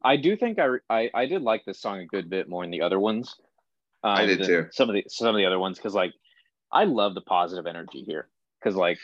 I 0.04 0.18
do 0.18 0.36
think 0.36 0.60
I 0.60 0.68
I, 0.90 1.10
I 1.14 1.26
did 1.28 1.44
like 1.44 1.64
this 1.64 1.80
song 1.80 2.00
a 2.00 2.06
good 2.06 2.30
bit 2.30 2.50
more 2.50 2.64
than 2.64 2.72
the 2.72 2.82
other 2.82 3.00
ones. 3.00 3.36
I 4.04 4.26
did 4.26 4.42
um, 4.42 4.48
than 4.48 4.48
too. 4.48 4.70
Some 4.74 4.90
of 4.90 4.96
the 4.96 5.06
some 5.08 5.30
of 5.30 5.38
the 5.38 5.46
other 5.46 5.60
ones 5.60 5.78
because 5.78 5.94
like 5.94 6.14
I 6.74 6.84
love 6.84 7.16
the 7.16 7.22
positive 7.22 7.68
energy 7.68 8.04
here 8.06 8.28
because 8.60 8.76
like 8.76 9.00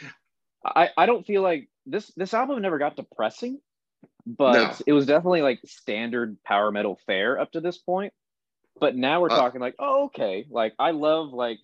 I 0.65 0.89
I 0.97 1.05
don't 1.05 1.25
feel 1.25 1.41
like 1.41 1.69
this 1.85 2.11
this 2.17 2.33
album 2.33 2.61
never 2.61 2.77
got 2.77 2.97
depressing, 2.97 3.59
but 4.25 4.53
No. 4.53 4.71
it 4.87 4.93
was 4.93 5.05
definitely 5.05 5.41
like 5.41 5.59
standard 5.65 6.37
power 6.43 6.71
metal 6.71 6.99
fare 7.05 7.39
up 7.39 7.51
to 7.51 7.61
this 7.61 7.77
point. 7.77 8.13
But 8.79 8.95
now 8.95 9.21
we're 9.21 9.31
Uh, 9.31 9.37
talking 9.37 9.61
like 9.61 9.75
oh 9.79 10.05
okay 10.05 10.45
like 10.49 10.73
I 10.79 10.91
love 10.91 11.31
like 11.31 11.59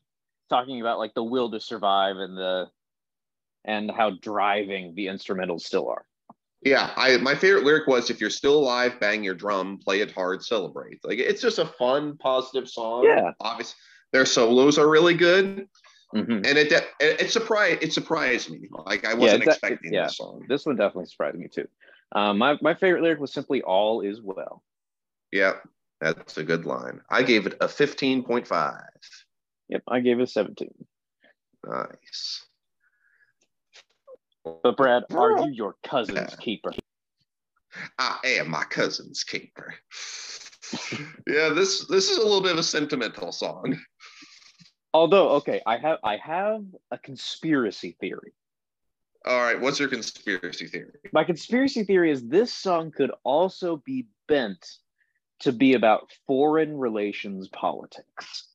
talking 0.49 0.81
about 0.81 0.99
like 0.99 1.13
the 1.13 1.23
will 1.23 1.51
to 1.51 1.59
survive 1.59 2.17
and 2.17 2.37
the 2.37 2.69
and 3.65 3.89
how 3.91 4.11
driving 4.21 4.95
the 4.95 5.07
instrumentals 5.07 5.61
still 5.61 5.89
are. 5.89 6.05
Yeah, 6.61 6.91
I 6.95 7.17
my 7.17 7.35
favorite 7.35 7.63
lyric 7.63 7.87
was 7.87 8.09
if 8.09 8.19
you're 8.19 8.29
still 8.29 8.57
alive, 8.57 8.99
bang 8.99 9.23
your 9.23 9.35
drum, 9.35 9.77
play 9.77 10.01
it 10.01 10.11
hard, 10.11 10.43
celebrate. 10.43 10.99
Like 11.03 11.19
it's 11.19 11.41
just 11.41 11.59
a 11.59 11.65
fun, 11.65 12.17
positive 12.17 12.69
song. 12.69 13.05
Yeah. 13.05 13.31
Obviously, 13.39 13.75
their 14.11 14.25
solos 14.25 14.77
are 14.77 14.89
really 14.89 15.13
good. 15.13 15.67
Mhm. 16.13 16.37
And 16.45 16.57
it 16.57 16.71
it, 16.71 16.87
it 16.99 17.31
surprised 17.31 17.83
it 17.83 17.93
surprised 17.93 18.49
me. 18.49 18.67
Like 18.85 19.05
I 19.05 19.13
wasn't 19.13 19.43
a- 19.45 19.49
expecting 19.49 19.93
yeah. 19.93 20.05
this 20.05 20.17
song. 20.17 20.45
This 20.49 20.65
one 20.65 20.75
definitely 20.75 21.05
surprised 21.05 21.37
me 21.37 21.47
too. 21.47 21.67
Um, 22.11 22.37
my 22.37 22.57
my 22.61 22.73
favorite 22.73 23.03
lyric 23.03 23.19
was 23.19 23.33
simply 23.33 23.61
"All 23.61 24.01
is 24.01 24.21
well." 24.21 24.63
Yeah, 25.31 25.53
that's 26.01 26.37
a 26.37 26.43
good 26.43 26.65
line. 26.65 27.01
I 27.09 27.23
gave 27.23 27.45
it 27.45 27.57
a 27.61 27.67
15.5. 27.67 28.81
Yep, 29.69 29.83
I 29.87 29.99
gave 29.99 30.19
it 30.19 30.23
a 30.23 30.27
17. 30.27 30.69
Nice. 31.67 32.45
But 34.43 34.77
Brad, 34.77 35.03
are 35.13 35.45
you 35.45 35.51
your 35.51 35.75
cousin's 35.83 36.35
keeper? 36.37 36.71
I 37.99 38.17
am 38.23 38.49
my 38.49 38.63
cousin's 38.63 39.23
keeper. 39.23 39.75
yeah, 41.27 41.49
this 41.49 41.85
this 41.87 42.09
is 42.09 42.17
a 42.17 42.23
little 42.23 42.41
bit 42.41 42.53
of 42.53 42.57
a 42.57 42.63
sentimental 42.63 43.31
song. 43.31 43.77
Although, 44.93 45.29
okay, 45.31 45.61
I 45.67 45.77
have 45.77 45.99
I 46.03 46.17
have 46.17 46.63
a 46.89 46.97
conspiracy 46.97 47.95
theory. 47.99 48.33
All 49.25 49.41
right, 49.41 49.59
what's 49.59 49.79
your 49.79 49.89
conspiracy 49.89 50.67
theory? 50.67 50.93
My 51.11 51.23
conspiracy 51.23 51.83
theory 51.83 52.11
is 52.11 52.27
this 52.27 52.53
song 52.53 52.91
could 52.91 53.11
also 53.23 53.77
be 53.85 54.07
bent 54.27 54.65
to 55.39 55.51
be 55.51 55.73
about 55.73 56.11
foreign 56.25 56.77
relations 56.77 57.47
politics. 57.49 58.47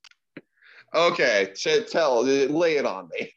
Okay, 0.95 1.53
t- 1.55 1.85
tell 1.85 2.23
lay 2.23 2.77
it 2.77 2.87
on 2.87 3.09
me. 3.09 3.33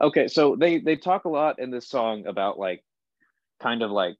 Okay, 0.00 0.28
so 0.28 0.56
they 0.56 0.78
they 0.78 0.96
talk 0.96 1.24
a 1.24 1.28
lot 1.28 1.58
in 1.58 1.70
this 1.70 1.88
song 1.88 2.26
about 2.26 2.58
like 2.58 2.82
kind 3.60 3.82
of 3.82 3.90
like 3.90 4.16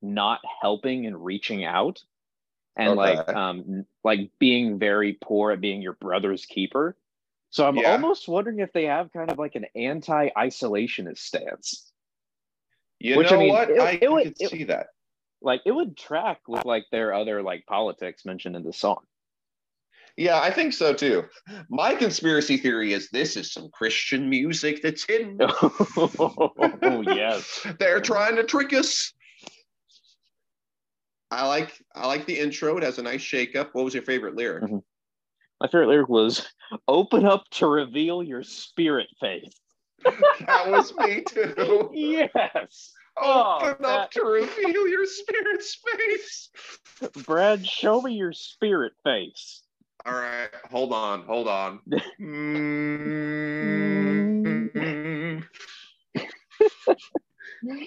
not 0.00 0.40
helping 0.62 1.06
and 1.06 1.24
reaching 1.24 1.64
out 1.64 2.02
and 2.76 2.94
like 2.94 3.28
um 3.28 3.84
like 4.04 4.30
being 4.38 4.78
very 4.78 5.18
poor 5.20 5.50
at 5.50 5.60
being 5.60 5.82
your 5.82 5.94
brother's 5.94 6.46
keeper. 6.46 6.96
So 7.50 7.66
I'm 7.66 7.76
Yeah. 7.76 7.92
almost 7.92 8.28
wondering 8.28 8.60
if 8.60 8.72
they 8.72 8.84
have 8.84 9.12
kind 9.12 9.30
of 9.30 9.38
like 9.38 9.54
an 9.54 9.66
anti-isolationist 9.74 11.18
stance. 11.18 11.90
You 12.98 13.16
Which, 13.18 13.28
I 13.28 13.34
know 13.34 13.38
mean, 13.40 13.48
what? 13.50 13.70
it- 13.70 13.78
I, 13.80 13.98
it 14.00 14.10
would- 14.10 14.22
can 14.24 14.34
it- 14.40 14.50
see 14.50 14.64
that. 14.64 14.88
Like 15.42 15.60
it 15.66 15.70
would 15.72 15.96
track 15.96 16.40
with 16.48 16.64
like 16.64 16.86
their 16.90 17.12
other 17.12 17.42
like 17.42 17.66
politics 17.66 18.24
mentioned 18.24 18.56
in 18.56 18.62
the 18.64 18.72
song. 18.72 19.04
Yeah, 20.16 20.40
I 20.40 20.50
think 20.50 20.72
so 20.72 20.94
too. 20.94 21.24
My 21.68 21.94
conspiracy 21.94 22.56
theory 22.56 22.94
is 22.94 23.10
this 23.10 23.36
is 23.36 23.52
some 23.52 23.68
Christian 23.70 24.30
music 24.30 24.80
that's 24.82 25.04
hidden. 25.04 25.36
oh 25.42 27.02
yes. 27.06 27.66
They're 27.78 28.00
trying 28.00 28.36
to 28.36 28.44
trick 28.44 28.72
us. 28.72 29.12
I 31.30 31.46
like 31.46 31.78
I 31.94 32.06
like 32.06 32.24
the 32.24 32.38
intro. 32.38 32.76
It 32.78 32.82
has 32.82 32.98
a 32.98 33.02
nice 33.02 33.20
shakeup. 33.22 33.68
What 33.72 33.84
was 33.84 33.92
your 33.92 34.04
favorite 34.04 34.36
lyric? 34.36 34.64
Mhm. 34.64 34.82
My 35.60 35.68
favorite 35.68 35.88
lyric 35.88 36.08
was 36.08 36.46
open 36.86 37.24
up 37.24 37.44
to 37.52 37.66
reveal 37.66 38.22
your 38.22 38.42
spirit 38.42 39.08
faith. 39.20 39.52
that 40.46 40.70
was 40.70 40.94
me 40.96 41.22
too. 41.22 41.90
Yes. 41.94 42.92
Oh, 43.18 43.56
Open 43.62 43.84
up 43.86 44.10
that- 44.10 44.12
to 44.12 44.22
reveal 44.24 44.86
your 44.88 45.06
spirit 45.06 45.62
space. 45.62 46.50
Brad, 47.24 47.66
show 47.66 48.02
me 48.02 48.12
your 48.12 48.32
spirit 48.34 48.92
face. 49.04 49.62
All 50.04 50.12
right, 50.12 50.50
hold 50.70 50.92
on, 50.92 51.22
hold 51.22 51.48
on. 51.48 51.80
Mm. 54.76 55.42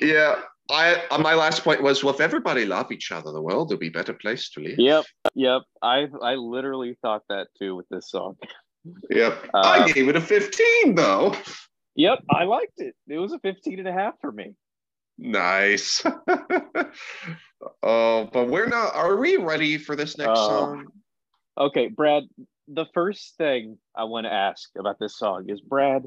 yeah, 0.01 0.41
I 0.71 1.01
uh, 1.09 1.17
my 1.17 1.33
last 1.33 1.63
point 1.63 1.81
was 1.81 2.03
well, 2.03 2.13
if 2.13 2.21
everybody 2.21 2.65
love 2.65 2.91
each 2.91 3.11
other, 3.11 3.31
the 3.31 3.41
world 3.41 3.69
will 3.69 3.77
be 3.77 3.87
a 3.87 3.91
better 3.91 4.13
place 4.13 4.49
to 4.51 4.61
live. 4.61 4.77
Yep, 4.77 5.05
yep. 5.35 5.61
I 5.81 6.07
I 6.21 6.35
literally 6.35 6.97
thought 7.01 7.23
that 7.29 7.47
too 7.57 7.75
with 7.75 7.87
this 7.89 8.09
song. 8.09 8.35
Yep. 9.09 9.49
Uh, 9.53 9.59
I 9.59 9.91
gave 9.91 10.07
it 10.07 10.15
a 10.15 10.21
15 10.21 10.95
though. 10.95 11.35
Yep, 11.95 12.19
I 12.29 12.43
liked 12.45 12.73
it. 12.77 12.95
It 13.07 13.17
was 13.17 13.33
a 13.33 13.39
15 13.39 13.79
and 13.79 13.87
a 13.87 13.91
half 13.91 14.13
for 14.21 14.31
me. 14.31 14.53
Nice. 15.17 16.01
oh, 17.83 18.29
but 18.31 18.47
we're 18.47 18.67
not 18.69 18.95
are 18.95 19.17
we 19.17 19.35
ready 19.37 19.77
for 19.77 19.95
this 19.95 20.17
next 20.17 20.39
Oh. 20.39 20.47
song? 20.47 20.87
Okay, 21.57 21.87
Brad, 21.87 22.23
the 22.69 22.85
first 22.93 23.35
thing 23.37 23.77
I 23.95 24.05
want 24.05 24.25
to 24.25 24.33
ask 24.33 24.69
about 24.77 24.97
this 24.97 25.17
song 25.17 25.49
is 25.49 25.59
Brad, 25.59 26.03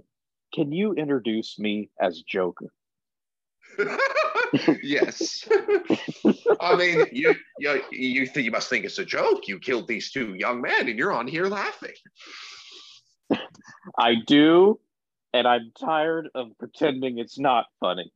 can 0.55 0.73
you 0.73 0.95
introduce 0.95 1.59
me 1.59 1.91
as 2.01 2.23
Joker? 2.23 2.73
yes. 4.83 5.49
I 6.61 6.77
mean, 6.77 7.07
you 7.13 7.35
you 7.59 7.83
you, 7.91 8.27
think, 8.27 8.45
you 8.45 8.51
must 8.51 8.69
think 8.69 8.85
it's 8.85 8.99
a 8.99 9.05
joke. 9.05 9.49
You 9.49 9.59
killed 9.59 9.89
these 9.89 10.11
two 10.11 10.35
young 10.35 10.61
men, 10.61 10.89
and 10.89 10.99
you're 10.99 11.13
on 11.13 11.27
here 11.27 11.47
laughing. 11.47 11.95
I 13.99 14.15
do, 14.27 14.79
and 15.33 15.47
I'm 15.47 15.73
tired 15.79 16.29
of 16.35 16.57
pretending 16.59 17.19
it's 17.19 17.39
not 17.39 17.67
funny. 17.81 18.13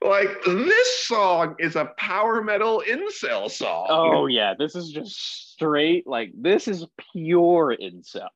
Like 0.00 0.30
this 0.44 1.06
song 1.06 1.56
is 1.58 1.74
a 1.74 1.86
power 1.96 2.42
metal 2.42 2.82
incel 2.88 3.50
song. 3.50 3.86
Oh 3.90 4.26
yeah, 4.26 4.54
this 4.56 4.76
is 4.76 4.90
just 4.90 5.52
straight 5.52 6.06
like 6.06 6.30
this 6.36 6.68
is 6.68 6.86
pure 7.12 7.76
incel. 7.80 8.28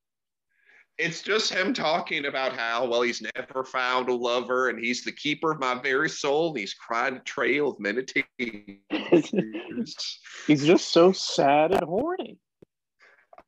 It's 0.99 1.23
just 1.23 1.53
him 1.53 1.73
talking 1.73 2.27
about 2.27 2.55
how 2.55 2.87
well 2.87 3.03
he's 3.03 3.23
never 3.37 3.65
found 3.65 4.09
a 4.09 4.15
lover, 4.15 4.69
and 4.69 4.79
he's 4.79 5.05
the 5.05 5.13
keeper 5.13 5.53
of 5.53 5.61
my 5.61 5.81
very 5.81 6.09
soul. 6.09 6.51
And 6.51 6.59
he's 6.59 6.75
cried 6.75 7.15
a 7.15 7.21
trail 7.21 7.71
of 7.71 7.81
many 7.81 8.05
tears. 8.05 8.27
He's 10.47 10.65
just 10.65 10.93
so 10.93 11.13
sad 11.13 11.73
and 11.73 11.83
horny. 11.83 12.39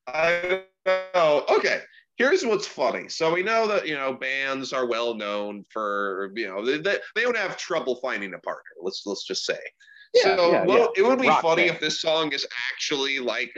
I 0.07 0.63
know. 0.87 1.45
Okay. 1.49 1.81
Here's 2.17 2.45
what's 2.47 2.67
funny. 2.67 3.09
So 3.09 3.33
we 3.33 3.43
know 3.43 3.67
that 3.67 3.89
you 3.89 3.95
know 3.95 4.15
bands 4.15 4.73
are 4.73 4.87
well 4.87 5.15
known 5.15 5.65
for 5.71 6.31
you 6.37 6.47
know 6.47 6.65
they, 6.65 6.79
they, 6.79 6.99
they 7.15 7.23
don't 7.23 7.37
have 7.37 7.57
trouble 7.57 7.97
finding 7.97 8.35
a 8.35 8.39
partner. 8.39 8.71
Let's 8.81 9.03
let's 9.05 9.25
just 9.25 9.45
say. 9.45 9.59
Yeah, 10.15 10.23
so 10.23 10.53
yeah, 10.53 10.65
well, 10.65 10.79
yeah. 10.79 10.87
it 10.97 11.03
would 11.09 11.21
be 11.21 11.29
Rock 11.29 11.43
funny 11.43 11.63
band. 11.65 11.75
if 11.77 11.81
this 11.81 12.01
song 12.01 12.33
is 12.33 12.47
actually 12.73 13.19
like 13.19 13.53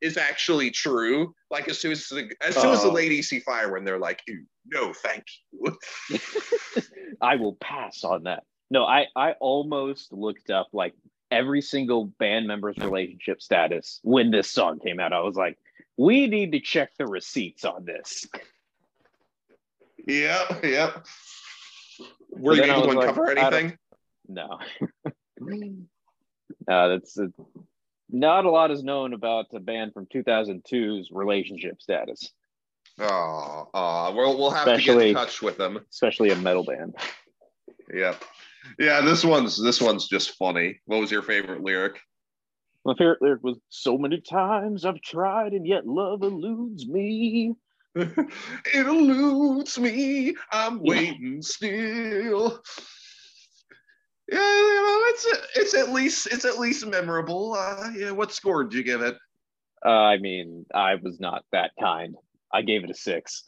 is 0.00 0.16
actually 0.16 0.70
true. 0.70 1.34
Like 1.50 1.68
as 1.68 1.78
soon 1.78 1.92
as 1.92 2.06
the, 2.08 2.30
as 2.42 2.54
soon 2.56 2.70
as 2.72 2.82
the 2.82 2.88
Oh. 2.88 2.92
ladies 2.92 3.28
see 3.28 3.40
fire, 3.40 3.70
when 3.72 3.84
they're 3.84 3.98
like, 3.98 4.22
"Ew, 4.26 4.44
"No, 4.66 4.92
thank 4.94 5.24
you." 5.52 5.76
I 7.20 7.36
will 7.36 7.56
pass 7.60 8.04
on 8.04 8.22
that. 8.24 8.44
No, 8.70 8.84
I 8.84 9.06
I 9.14 9.32
almost 9.32 10.12
looked 10.12 10.50
up 10.50 10.68
like 10.72 10.94
every 11.30 11.60
single 11.60 12.06
band 12.06 12.46
member's 12.46 12.78
relationship 12.78 13.42
status 13.42 14.00
when 14.02 14.30
this 14.30 14.50
song 14.50 14.78
came 14.78 14.98
out. 14.98 15.12
I 15.12 15.20
was 15.20 15.36
like, 15.36 15.58
we 15.98 16.26
need 16.26 16.52
to 16.52 16.60
check 16.60 16.90
the 16.98 17.06
receipts 17.06 17.66
on 17.66 17.84
this. 17.84 18.26
Yep, 20.06 20.64
yep. 20.64 21.06
Were 22.30 22.54
you 22.54 22.62
able 22.64 22.82
to 22.82 22.86
was 22.88 22.96
like, 22.96 23.08
uncover 23.08 23.30
anything? 23.30 23.76
No. 24.26 24.58
uh, 26.68 26.88
that's 26.88 27.18
uh 27.18 27.26
not 28.10 28.44
a 28.46 28.50
lot 28.50 28.70
is 28.70 28.82
known 28.82 29.12
about 29.12 29.50
the 29.50 29.60
band 29.60 29.92
from 29.92 30.06
2002's 30.06 31.10
relationship 31.10 31.80
status, 31.82 32.32
Oh, 33.00 33.68
oh, 33.72 34.14
we'll 34.14 34.36
we'll 34.38 34.50
have 34.50 34.64
to 34.64 34.82
get 34.82 35.00
in 35.00 35.14
touch 35.14 35.40
with 35.42 35.56
them. 35.56 35.80
especially 35.90 36.30
a 36.30 36.36
metal 36.36 36.64
band. 36.64 36.96
Yep. 37.92 38.22
Yeah, 38.78 39.00
this 39.02 39.24
one's 39.24 39.62
this 39.62 39.80
one's 39.80 40.08
just 40.08 40.36
funny. 40.36 40.80
What 40.86 41.00
was 41.00 41.10
your 41.10 41.22
favorite 41.22 41.62
lyric? 41.62 42.00
My 42.84 42.94
favorite 42.94 43.22
lyric 43.22 43.42
was 43.42 43.58
"So 43.68 43.96
many 43.98 44.20
times 44.20 44.84
I've 44.84 45.00
tried 45.00 45.52
and 45.52 45.66
yet 45.66 45.86
love 45.86 46.22
eludes 46.22 46.86
me." 46.86 47.54
it 47.94 48.86
eludes 48.86 49.78
me. 49.78 50.34
I'm 50.50 50.80
waiting 50.80 51.40
still. 51.42 52.60
Yeah, 54.30 54.38
it's 55.26 55.56
it's 55.56 55.74
at 55.74 55.90
least 55.90 56.26
it's 56.30 56.44
at 56.44 56.58
least 56.58 56.86
memorable. 56.86 57.54
Uh, 57.54 57.90
yeah, 57.96 58.10
what 58.10 58.32
score 58.32 58.64
did 58.64 58.74
you 58.74 58.82
give 58.82 59.02
it? 59.02 59.16
Uh, 59.84 59.88
I 59.90 60.18
mean, 60.18 60.66
I 60.74 60.96
was 60.96 61.20
not 61.20 61.44
that 61.52 61.70
kind. 61.80 62.14
I 62.52 62.62
gave 62.62 62.84
it 62.84 62.90
a 62.90 62.94
six. 62.94 63.44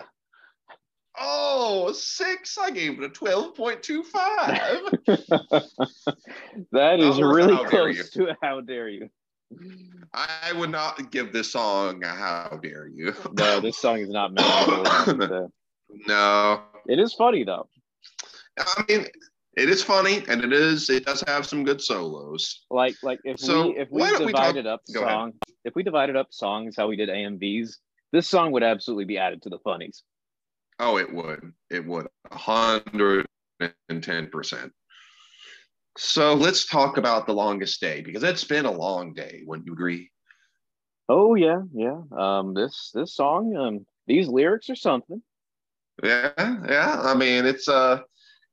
Oh, 1.19 1.89
a 1.89 1.95
six. 1.95 2.57
I 2.57 2.71
gave 2.71 2.99
it 2.99 3.05
a 3.05 3.09
twelve 3.09 3.55
point 3.57 3.83
two 3.83 4.03
five. 4.05 4.59
that 5.07 7.01
is 7.01 7.19
Oh, 7.19 7.23
really 7.23 7.55
how 7.55 7.65
dare 7.65 7.89
you. 7.89 7.95
close 7.97 8.11
to 8.11 8.37
how 8.43 8.61
dare 8.61 8.89
you. 8.89 9.11
I 10.15 10.53
would 10.53 10.71
not 10.71 11.11
give 11.11 11.33
this 11.33 11.51
song 11.53 12.05
a 12.05 12.09
how 12.09 12.59
dare 12.63 12.87
you. 12.87 13.13
No, 13.33 13.61
this 13.61 13.77
song 13.79 13.99
is 13.99 14.09
not 14.09 14.33
memorable. 14.33 15.51
no. 16.07 16.63
it 16.87 17.01
is 17.01 17.13
funny 17.15 17.43
though. 17.45 17.69
I 18.59 18.85
mean, 18.89 19.07
it 19.57 19.69
is 19.69 19.83
funny 19.83 20.23
and 20.29 20.43
it 20.45 20.53
is 20.53 20.89
it 20.91 21.05
does 21.05 21.23
have 21.27 21.47
some 21.47 21.65
good 21.65 21.81
solos. 21.81 22.65
Like 22.71 22.97
like 23.03 23.21
if 23.25 23.39
So, 23.41 23.69
we 23.71 23.79
if 23.79 23.89
we 23.91 24.01
don't 24.03 24.27
we 24.27 24.33
talk- 24.33 24.43
divided 24.55 24.67
up 24.67 24.83
Go 24.93 25.01
ahead. 25.03 25.13
song 25.13 25.33
if 25.65 25.75
we 25.75 25.83
divided 25.83 26.17
up 26.17 26.29
songs 26.31 26.77
how 26.77 26.89
we 26.89 26.97
did 26.97 27.09
AMVs, 27.09 27.77
this 28.13 28.27
song 28.29 28.53
would 28.53 28.63
absolutely 28.63 29.05
be 29.05 29.19
added 29.19 29.43
to 29.43 29.49
the 29.51 29.59
funnies. 29.59 30.03
Oh, 30.79 30.97
it 30.97 31.13
would. 31.13 31.53
It 31.71 31.85
would. 31.85 32.07
A 32.31 32.39
hundred 32.39 33.27
and 33.89 34.03
ten 34.03 34.29
percent. 34.29 34.73
So 35.99 36.33
let's 36.35 36.65
talk 36.67 36.97
about 36.97 37.27
the 37.27 37.35
longest 37.35 37.81
day 37.81 38.01
because 38.01 38.23
it's 38.23 38.45
been 38.45 38.65
a 38.65 38.71
long 38.71 39.13
day. 39.13 39.43
Wouldn't 39.45 39.67
you 39.67 39.73
agree? 39.75 40.11
Oh 41.09 41.35
yeah, 41.35 41.63
yeah. 41.75 41.99
Um, 42.17 42.55
this 42.55 42.91
this 42.95 43.15
song, 43.15 43.55
um, 43.57 43.85
these 44.07 44.29
lyrics 44.29 44.71
are 44.71 44.77
something. 44.77 45.21
Yeah, 46.03 46.33
yeah. 46.39 47.01
I 47.03 47.15
mean, 47.15 47.45
it's 47.45 47.69
uh, 47.69 48.01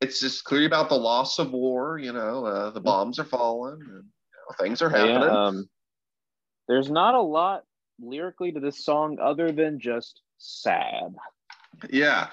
it's 0.00 0.20
just 0.20 0.44
clearly 0.44 0.66
about 0.66 0.88
the 0.88 0.98
loss 0.98 1.38
of 1.38 1.52
war. 1.52 1.98
You 1.98 2.12
know, 2.12 2.44
uh, 2.44 2.70
the 2.70 2.80
bombs 2.80 3.18
are 3.18 3.24
falling, 3.24 3.80
and 3.80 3.82
you 3.82 3.92
know, 3.92 4.54
things 4.58 4.82
are 4.82 4.90
happening. 4.90 5.22
Yeah, 5.22 5.46
um, 5.46 5.68
there's 6.68 6.90
not 6.90 7.14
a 7.14 7.20
lot 7.20 7.64
lyrically 8.00 8.52
to 8.52 8.60
this 8.60 8.84
song 8.84 9.18
other 9.20 9.50
than 9.52 9.80
just 9.80 10.22
sad. 10.38 11.14
Yeah. 11.90 12.28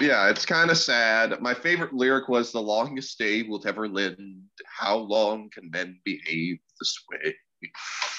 Yeah, 0.00 0.30
it's 0.30 0.46
kind 0.46 0.70
of 0.70 0.78
sad. 0.78 1.40
My 1.42 1.52
favorite 1.52 1.92
lyric 1.92 2.28
was 2.28 2.52
the 2.52 2.62
longest 2.62 3.18
day 3.18 3.42
will 3.42 3.62
ever 3.66 3.86
lend. 3.86 4.44
How 4.64 4.96
long 4.96 5.50
can 5.50 5.70
men 5.70 6.00
behave 6.04 6.58
this 6.80 6.98
way? 7.10 7.34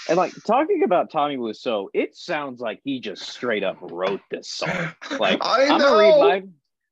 And 0.07 0.17
like 0.17 0.31
talking 0.45 0.83
about 0.83 1.11
Tommy 1.11 1.37
Wiseau, 1.37 1.87
it 1.93 2.15
sounds 2.15 2.61
like 2.61 2.81
he 2.83 2.99
just 2.99 3.23
straight 3.23 3.63
up 3.63 3.77
wrote 3.81 4.21
this 4.29 4.49
song. 4.49 4.93
Like 5.19 5.39
I 5.41 5.67
I'm 5.67 5.79
know. 5.79 5.89
gonna 5.89 5.97
read 5.97 6.19
my 6.19 6.35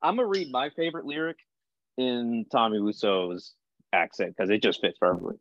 I'm 0.01 0.15
gonna 0.15 0.27
read 0.27 0.51
my 0.51 0.69
favorite 0.71 1.05
lyric 1.05 1.37
in 1.97 2.45
Tommy 2.51 2.79
Wiseau's 2.79 3.53
accent 3.91 4.35
because 4.35 4.49
it 4.49 4.61
just 4.61 4.81
fits 4.81 4.97
perfectly. 4.99 5.35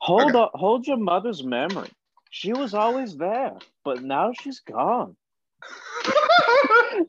Hold 0.00 0.30
Okay. 0.30 0.38
up, 0.38 0.52
hold 0.54 0.86
your 0.86 0.96
mother's 0.96 1.42
memory. 1.44 1.88
She 2.30 2.52
was 2.52 2.74
always 2.74 3.16
there, 3.16 3.56
but 3.84 4.02
now 4.02 4.32
she's 4.32 4.60
gone. 4.60 5.16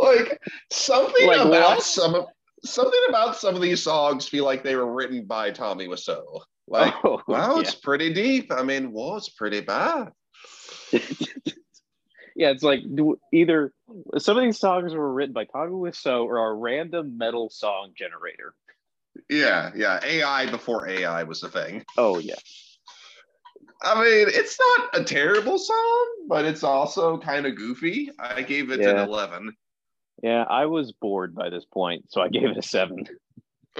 like 0.00 0.40
something 0.70 1.26
Like 1.26 1.40
about 1.40 1.76
what? 1.76 1.82
some 1.82 2.14
of 2.14 2.26
something 2.64 3.00
about 3.08 3.36
some 3.36 3.54
of 3.54 3.60
these 3.60 3.82
songs 3.82 4.28
feel 4.28 4.44
like 4.44 4.62
they 4.62 4.76
were 4.76 4.92
written 4.92 5.24
by 5.24 5.50
Tommy 5.50 5.86
Wiseau. 5.88 6.40
Like, 6.66 6.94
Oh, 7.04 7.20
wow, 7.26 7.56
yeah. 7.56 7.60
it's 7.62 7.74
pretty 7.74 8.12
deep. 8.12 8.52
I 8.52 8.62
mean, 8.62 8.92
it's 8.94 9.28
pretty 9.30 9.60
bad. 9.60 10.12
yeah, 12.38 12.50
it's 12.50 12.62
like 12.62 12.80
do, 12.94 13.18
either 13.32 13.72
some 14.16 14.38
of 14.38 14.44
these 14.44 14.60
songs 14.60 14.94
were 14.94 15.12
written 15.12 15.32
by 15.32 15.44
Tommy 15.44 15.72
Wiseau 15.72 16.24
or 16.24 16.38
a 16.38 16.54
random 16.54 17.18
metal 17.18 17.50
song 17.50 17.92
generator. 17.96 18.54
Yeah, 19.28 19.72
yeah. 19.74 19.98
AI 20.04 20.48
before 20.48 20.88
AI 20.88 21.24
was 21.24 21.40
the 21.40 21.48
thing. 21.48 21.84
Oh 21.96 22.18
yeah, 22.18 22.36
I 23.82 23.94
mean, 23.96 24.28
it's 24.30 24.56
not 24.58 25.00
a 25.00 25.04
terrible 25.04 25.58
song, 25.58 26.06
but 26.28 26.44
it's 26.44 26.62
also 26.62 27.18
kind 27.18 27.44
of 27.44 27.56
goofy. 27.56 28.10
I 28.20 28.42
gave 28.42 28.70
it 28.70 28.80
Yeah. 28.80 28.90
an 28.90 28.98
11. 28.98 29.52
yeah. 30.22 30.44
I 30.44 30.66
was 30.66 30.92
bored 30.92 31.34
by 31.34 31.50
this 31.50 31.64
point, 31.64 32.04
so 32.10 32.20
I 32.20 32.28
gave 32.28 32.44
it 32.44 32.56
a 32.56 32.62
seven. 32.62 33.04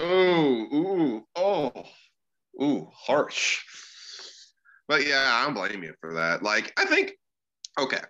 Ooh, 0.00 0.68
ooh, 0.74 1.26
oh, 1.36 1.72
ooh, 2.60 2.88
harsh. 2.92 3.60
But 4.88 5.06
yeah, 5.06 5.22
I 5.32 5.44
don't 5.44 5.54
blame 5.54 5.82
you 5.84 5.94
for 6.00 6.14
that. 6.14 6.42
Like, 6.42 6.72
I 6.76 6.86
think, 6.86 7.12
okay. 7.78 8.00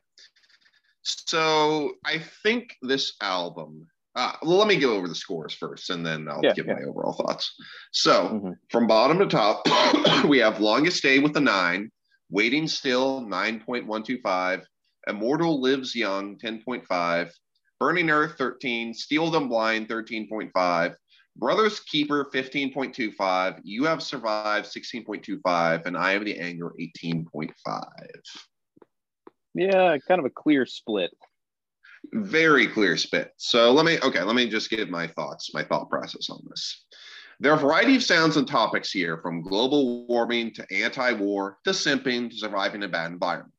So 1.02 1.94
I 2.04 2.18
think 2.18 2.76
this 2.82 3.14
album, 3.20 3.86
uh, 4.14 4.32
well, 4.42 4.58
let 4.58 4.68
me 4.68 4.76
go 4.76 4.94
over 4.94 5.08
the 5.08 5.14
scores 5.14 5.54
first 5.54 5.90
and 5.90 6.04
then 6.04 6.28
I'll 6.28 6.42
Yeah, 6.42 6.52
give 6.54 6.66
yeah. 6.66 6.74
my 6.74 6.82
overall 6.82 7.12
thoughts. 7.12 7.54
So 7.92 8.28
Mhm. 8.28 8.56
from 8.70 8.86
bottom 8.86 9.18
to 9.18 9.26
top, 9.26 9.62
we 10.28 10.38
have 10.38 10.60
Longest 10.60 11.02
Day 11.02 11.18
with 11.18 11.36
a 11.36 11.40
nine, 11.40 11.90
Waiting 12.30 12.66
Still 12.68 13.22
9.125, 13.22 14.64
Immortal 15.06 15.60
Lives 15.60 15.94
Young 15.94 16.36
10.5, 16.38 17.32
Burning 17.78 18.10
Earth 18.10 18.36
13, 18.36 18.92
Steal 18.92 19.30
Them 19.30 19.48
Blind 19.48 19.88
13.5, 19.88 20.96
Brothers 21.36 21.80
Keeper 21.80 22.28
15.25, 22.34 23.60
You 23.62 23.84
Have 23.84 24.02
Survived 24.02 24.66
16.25, 24.66 25.86
and 25.86 25.96
I 25.96 26.12
Am 26.14 26.24
the 26.24 26.38
Anger 26.38 26.72
18.5. 26.80 27.52
Yeah, 29.58 29.98
kind 30.06 30.20
of 30.20 30.24
a 30.24 30.30
clear 30.30 30.66
split. 30.66 31.10
Very 32.12 32.68
clear 32.68 32.96
split. 32.96 33.32
So 33.38 33.72
let 33.72 33.84
me, 33.84 33.98
okay, 34.00 34.22
let 34.22 34.36
me 34.36 34.48
just 34.48 34.70
give 34.70 34.88
my 34.88 35.08
thoughts, 35.08 35.52
my 35.52 35.64
thought 35.64 35.90
process 35.90 36.30
on 36.30 36.40
this. 36.48 36.84
There 37.40 37.50
are 37.50 37.56
a 37.56 37.60
variety 37.60 37.96
of 37.96 38.04
sounds 38.04 38.36
and 38.36 38.46
topics 38.46 38.92
here, 38.92 39.18
from 39.18 39.42
global 39.42 40.06
warming 40.06 40.54
to 40.54 40.66
anti 40.72 41.12
war 41.12 41.58
to 41.64 41.70
simping 41.70 42.30
to 42.30 42.36
surviving 42.36 42.84
a 42.84 42.88
bad 42.88 43.10
environment. 43.10 43.52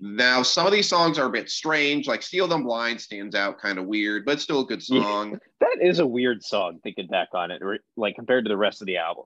Now, 0.00 0.42
some 0.42 0.66
of 0.66 0.72
these 0.72 0.88
songs 0.88 1.18
are 1.18 1.26
a 1.26 1.30
bit 1.30 1.50
strange, 1.50 2.08
like 2.08 2.22
Steal 2.22 2.48
Them 2.48 2.64
Blind 2.64 3.00
stands 3.00 3.36
out 3.36 3.60
kind 3.60 3.78
of 3.78 3.86
weird, 3.86 4.24
but 4.24 4.40
still 4.40 4.60
a 4.60 4.66
good 4.66 4.82
song. 4.82 5.38
That 5.60 5.78
is 5.80 6.00
a 6.00 6.06
weird 6.06 6.42
song 6.42 6.80
thinking 6.82 7.06
back 7.06 7.28
on 7.32 7.50
it, 7.52 7.62
like 7.96 8.16
compared 8.16 8.44
to 8.44 8.48
the 8.48 8.56
rest 8.56 8.80
of 8.82 8.86
the 8.86 8.96
album. 8.96 9.24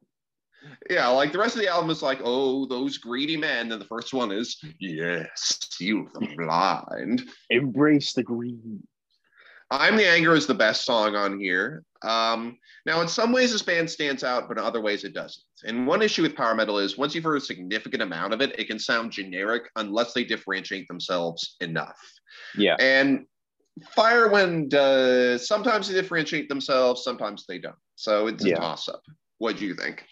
Yeah, 0.91 1.09
like 1.09 1.33
the 1.33 1.39
rest 1.39 1.57
of 1.57 1.63
the 1.63 1.69
album 1.69 1.91
is 1.91 2.03
like, 2.03 2.21
oh, 2.23 2.67
those 2.67 2.99
greedy 2.99 3.37
men. 3.37 3.73
And 3.73 3.81
the 3.81 3.87
first 3.87 4.15
one 4.15 4.33
is, 4.33 4.63
yes, 4.79 5.31
steal 5.35 6.07
the 6.15 6.29
blind. 6.37 7.29
Embrace 7.51 8.13
the 8.13 8.23
green. 8.23 8.87
I'm 9.71 9.97
the 9.97 10.07
Anger 10.07 10.35
is 10.35 10.47
the 10.47 10.55
best 10.55 10.85
song 10.85 11.17
on 11.17 11.41
here. 11.41 11.83
Um, 12.03 12.57
now, 12.85 13.01
in 13.01 13.09
some 13.09 13.33
ways, 13.33 13.51
this 13.51 13.63
band 13.63 13.91
stands 13.91 14.23
out, 14.23 14.47
but 14.47 14.59
in 14.59 14.65
other 14.65 14.81
ways, 14.81 15.03
it 15.03 15.13
doesn't. 15.13 15.43
And 15.65 15.89
one 15.89 16.03
issue 16.03 16.23
with 16.23 16.37
power 16.37 16.55
metal 16.55 16.79
is 16.79 16.97
once 16.97 17.15
you've 17.17 17.25
heard 17.25 17.39
a 17.39 17.41
significant 17.41 18.01
amount 18.01 18.33
of 18.33 18.41
it, 18.41 18.57
it 18.61 18.69
can 18.69 18.79
sound 18.79 19.11
generic 19.11 19.65
unless 19.75 20.13
they 20.13 20.23
differentiate 20.23 20.87
themselves 20.87 21.57
enough. 21.61 21.99
Yeah, 22.57 22.77
And 22.79 23.27
Firewind 23.97 24.69
does 24.69 25.47
sometimes 25.47 25.89
they 25.89 25.95
differentiate 25.95 26.49
themselves, 26.49 27.03
sometimes 27.03 27.45
they 27.47 27.59
don't. 27.59 27.75
So 27.97 28.29
it's 28.29 28.45
a 28.45 28.51
Yeah. 28.51 28.57
toss 28.57 28.89
up. 28.89 29.03
What 29.39 29.59
do 29.59 29.67
you 29.67 29.75
think? 29.75 30.05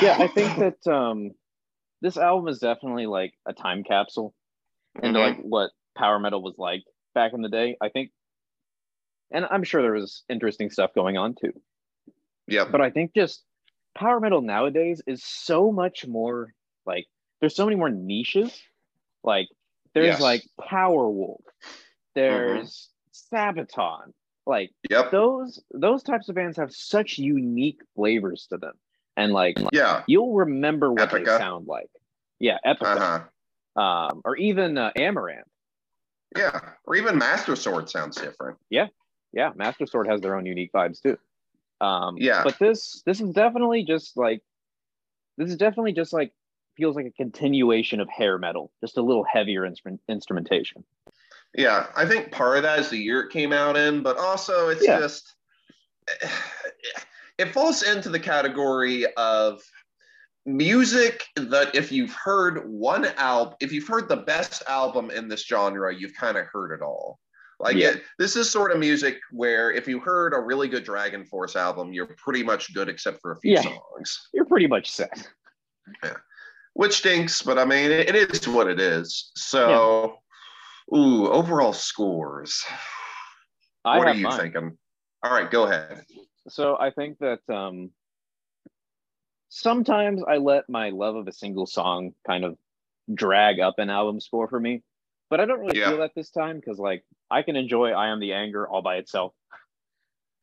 Yeah. 0.00 0.16
I 0.18 0.28
think 0.28 0.58
that 0.58 0.86
um, 0.92 1.30
this 2.00 2.16
album 2.16 2.48
is 2.48 2.58
definitely 2.58 3.06
like 3.06 3.34
a 3.46 3.52
time 3.52 3.84
capsule 3.84 4.34
into 5.02 5.18
Mhm. 5.18 5.22
like 5.22 5.36
what 5.38 5.70
power 5.96 6.18
metal 6.18 6.42
was 6.42 6.54
like 6.58 6.82
back 7.14 7.32
in 7.32 7.42
the 7.42 7.48
day. 7.48 7.76
I 7.80 7.88
think, 7.88 8.10
and 9.30 9.44
I'm 9.44 9.64
sure 9.64 9.82
there 9.82 9.92
was 9.92 10.24
interesting 10.28 10.70
stuff 10.70 10.94
going 10.94 11.16
on 11.16 11.34
too. 11.34 11.52
Yeah, 12.46 12.64
but 12.70 12.80
I 12.80 12.90
think 12.90 13.14
just 13.14 13.44
power 13.94 14.20
metal 14.20 14.42
nowadays 14.42 15.02
is 15.06 15.24
so 15.24 15.72
much 15.72 16.06
more 16.06 16.52
like 16.84 17.06
there's 17.40 17.56
so 17.56 17.64
many 17.64 17.76
more 17.76 17.90
niches. 17.90 18.56
Like 19.24 19.48
there's 19.94 20.06
Yes. 20.06 20.20
like 20.20 20.42
Powerwolf, 20.60 21.40
there's 22.14 22.90
Sabaton. 23.12 24.12
Like 24.46 24.70
Yep. 24.90 25.10
those 25.10 25.60
those 25.72 26.02
types 26.04 26.28
of 26.28 26.34
bands 26.36 26.56
have 26.58 26.72
such 26.72 27.18
unique 27.18 27.80
flavors 27.96 28.46
to 28.50 28.58
them, 28.58 28.74
and 29.16 29.32
like 29.32 29.56
Yeah. 29.72 30.02
you'll 30.06 30.34
remember 30.34 30.92
what 30.92 31.10
they 31.10 31.24
sound 31.24 31.66
like. 31.66 31.90
Yeah, 32.38 32.58
Epica, 32.66 32.96
Uh 32.96 33.20
huh. 33.76 33.82
um, 33.82 34.22
or 34.24 34.36
even 34.36 34.76
uh, 34.76 34.92
Amaranthe. 34.96 35.44
Yeah. 36.36 36.60
Or 36.84 36.96
even 36.96 37.16
Master 37.16 37.56
Sword 37.56 37.88
sounds 37.88 38.16
different. 38.16 38.58
Yeah, 38.68 38.88
yeah, 39.32 39.52
Master 39.54 39.86
Sword 39.86 40.06
has 40.08 40.20
their 40.20 40.36
own 40.36 40.44
unique 40.46 40.72
vibes 40.72 41.00
too. 41.00 41.18
Um, 41.80 42.16
Yeah. 42.18 42.42
but 42.44 42.58
this 42.58 43.02
this 43.06 43.20
is 43.20 43.30
definitely 43.32 43.84
just 43.84 44.16
like 44.16 44.42
this 45.38 45.50
is 45.50 45.56
definitely 45.56 45.92
just 45.92 46.12
like 46.12 46.32
feels 46.76 46.94
like 46.96 47.06
a 47.06 47.10
continuation 47.10 48.00
of 48.00 48.08
hair 48.08 48.38
metal, 48.38 48.70
just 48.82 48.98
a 48.98 49.02
little 49.02 49.24
heavier 49.24 49.64
instrument 49.64 50.00
instrumentation. 50.08 50.84
Yeah, 51.54 51.86
I 51.96 52.04
think 52.06 52.32
part 52.32 52.58
of 52.58 52.64
that 52.64 52.78
is 52.80 52.90
the 52.90 52.98
year 52.98 53.22
it 53.22 53.32
came 53.32 53.52
out 53.52 53.78
in, 53.78 54.02
but 54.02 54.18
also 54.18 54.68
it's 54.68 54.84
Yeah. 54.84 54.98
just 54.98 55.34
it 57.38 57.52
falls 57.52 57.82
into 57.82 58.08
the 58.08 58.20
category 58.20 59.04
of 59.16 59.62
music 60.44 61.24
that 61.34 61.74
if 61.74 61.90
you've 61.90 62.12
heard 62.12 62.68
one 62.68 63.06
album, 63.16 63.54
if 63.60 63.72
you've 63.72 63.88
heard 63.88 64.08
the 64.08 64.16
best 64.16 64.62
album 64.68 65.10
in 65.10 65.28
this 65.28 65.44
genre, 65.44 65.94
you've 65.94 66.14
kind 66.14 66.36
of 66.38 66.46
heard 66.46 66.72
it 66.72 66.82
all. 66.82 67.18
Like 67.58 67.76
Yeah. 67.76 67.88
it, 67.88 68.02
this 68.18 68.36
is 68.36 68.50
sort 68.50 68.70
of 68.70 68.78
music 68.78 69.18
where 69.32 69.72
if 69.72 69.88
you 69.88 69.98
heard 69.98 70.34
a 70.34 70.40
really 70.40 70.68
good 70.68 70.84
DragonForce 70.86 71.56
album, 71.56 71.92
you're 71.92 72.06
pretty 72.06 72.42
much 72.42 72.72
good 72.74 72.88
except 72.88 73.20
for 73.20 73.32
a 73.32 73.36
few 73.40 73.54
Yeah. 73.54 73.62
songs, 73.62 74.28
You're 74.32 74.44
pretty 74.44 74.66
much 74.66 74.90
set. 74.90 75.26
Yeah. 76.04 76.16
which 76.74 76.98
stinks. 76.98 77.42
But 77.42 77.58
I 77.58 77.64
mean, 77.64 77.90
it, 77.90 78.14
it 78.14 78.30
is 78.30 78.46
what 78.46 78.68
it 78.68 78.78
is. 78.78 79.32
So, 79.36 80.18
ooh, 80.94 81.28
overall 81.28 81.72
scores. 81.72 82.62
I 83.84 83.98
what 83.98 84.08
are 84.08 84.14
you 84.14 84.24
mine. 84.24 84.38
thinking? 84.38 84.78
All 85.22 85.32
right, 85.32 85.50
go 85.50 85.64
ahead. 85.64 86.04
So 86.48 86.76
I 86.78 86.90
think 86.90 87.18
that 87.18 87.40
um, 87.52 87.90
sometimes 89.48 90.22
I 90.26 90.36
let 90.36 90.68
my 90.68 90.90
love 90.90 91.16
of 91.16 91.28
a 91.28 91.32
single 91.32 91.66
song 91.66 92.12
kind 92.26 92.44
of 92.44 92.56
drag 93.12 93.60
up 93.60 93.78
an 93.78 93.90
album 93.90 94.20
score 94.20 94.48
for 94.48 94.58
me. 94.58 94.82
But 95.30 95.40
I 95.40 95.44
don't 95.44 95.60
really 95.60 95.78
Yeah. 95.78 95.88
feel 95.90 95.98
that 95.98 96.12
this 96.14 96.30
time 96.30 96.56
because 96.56 96.78
like 96.78 97.04
I 97.30 97.42
can 97.42 97.56
enjoy 97.56 97.90
I 97.90 98.08
Am 98.08 98.20
the 98.20 98.32
Anger 98.32 98.66
all 98.66 98.82
by 98.82 98.96
itself. 98.96 99.32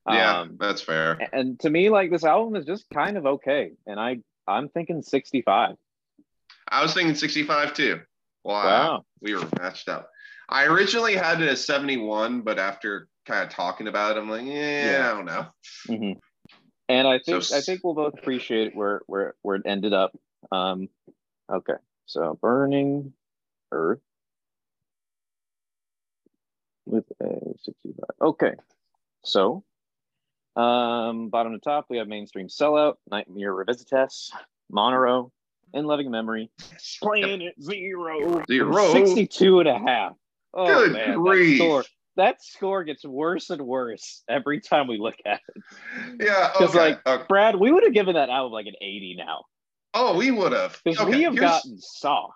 Yeah, 0.08 0.42
Um, 0.42 0.58
that's 0.60 0.82
fair. 0.82 1.30
and 1.32 1.58
to 1.62 1.70
me, 1.70 1.90
like 1.90 2.12
this 2.12 2.26
album 2.26 2.58
is 2.58 2.66
just 2.66 2.90
kind 2.94 3.18
of 3.18 3.26
okay. 3.26 3.72
And 3.88 3.98
I 4.00 4.20
I'm 4.46 4.68
thinking 4.68 5.02
65. 5.02 5.76
I 6.68 6.82
was 6.82 6.94
thinking 6.94 7.16
65 7.16 7.74
too. 7.74 8.02
Wow. 8.44 8.64
Wow. 8.66 9.06
We 9.22 9.36
were 9.36 9.48
matched 9.58 9.88
up. 9.88 10.10
I 10.50 10.66
originally 10.66 11.16
had 11.16 11.42
it 11.42 11.48
as 11.48 11.66
71, 11.66 12.42
but 12.42 12.60
after 12.60 13.08
kind 13.26 13.44
of 13.44 13.50
talking 13.50 13.88
about 13.88 14.16
it, 14.18 14.20
I'm 14.20 14.30
like, 14.30 14.46
yeah, 14.46 14.92
Yeah. 14.92 15.12
I 15.12 15.14
don't 15.14 15.26
know. 15.26 15.48
Mhm. 15.88 16.20
And 16.90 17.08
I 17.08 17.20
think 17.20 17.44
So 17.44 17.56
I 17.58 17.62
think 17.62 17.82
we'll 17.84 17.94
both 17.94 18.14
appreciate 18.16 18.76
where 18.76 19.02
where 19.08 19.36
where 19.42 19.56
it 19.56 19.64
ended 19.66 19.94
up. 19.94 20.16
Um, 20.52 20.90
okay, 21.50 21.76
so 22.06 22.38
burning 22.42 23.14
earth 23.72 24.02
with 26.86 27.06
a 27.22 27.54
sixty-five. 27.64 28.16
Okay, 28.22 28.54
so 29.24 29.64
um, 30.56 31.30
bottom 31.30 31.54
to 31.54 31.60
top 31.60 31.86
we 31.90 31.98
have 31.98 32.08
mainstream 32.08 32.48
sellout, 32.48 32.96
Nightmare 33.10 33.54
Revisitas, 33.54 34.32
Montero, 34.70 35.32
in 35.74 35.86
loving 35.86 36.12
memory, 36.12 36.52
Planet 37.02 37.56
Zero, 37.62 38.44
Zero. 38.46 38.92
62 38.94 39.60
and 39.62 39.70
a 39.70 39.80
half. 39.80 40.14
Oh 40.54 40.68
Good 40.68 40.94
man, 40.94 41.18
grief. 41.18 41.58
that 41.58 41.64
score 41.64 41.84
that 42.16 42.44
score 42.44 42.84
gets 42.84 43.04
worse 43.06 43.50
and 43.50 43.62
worse 43.62 44.24
every 44.30 44.60
time 44.62 44.88
we 44.88 44.98
look 44.98 45.16
at 45.26 45.40
it. 45.56 45.64
Yeah. 46.22 46.52
'Cause, 46.54 46.70
Okay. 46.76 46.80
like, 46.80 47.08
okay. 47.08 47.26
Brad, 47.28 47.56
we 47.56 47.72
would 47.72 47.84
have 47.84 47.94
given 47.94 48.16
that 48.16 48.30
album 48.30 48.52
like 48.52 48.68
an 48.68 48.76
80 48.82 49.16
now 49.18 49.44
oh, 49.96 50.18
we 50.18 50.32
would 50.32 50.52
have. 50.54 50.82
because 50.84 51.06
Okay, 51.06 51.18
we 51.18 51.24
have 51.24 51.36
gotten 51.36 51.78
soft. 51.80 52.34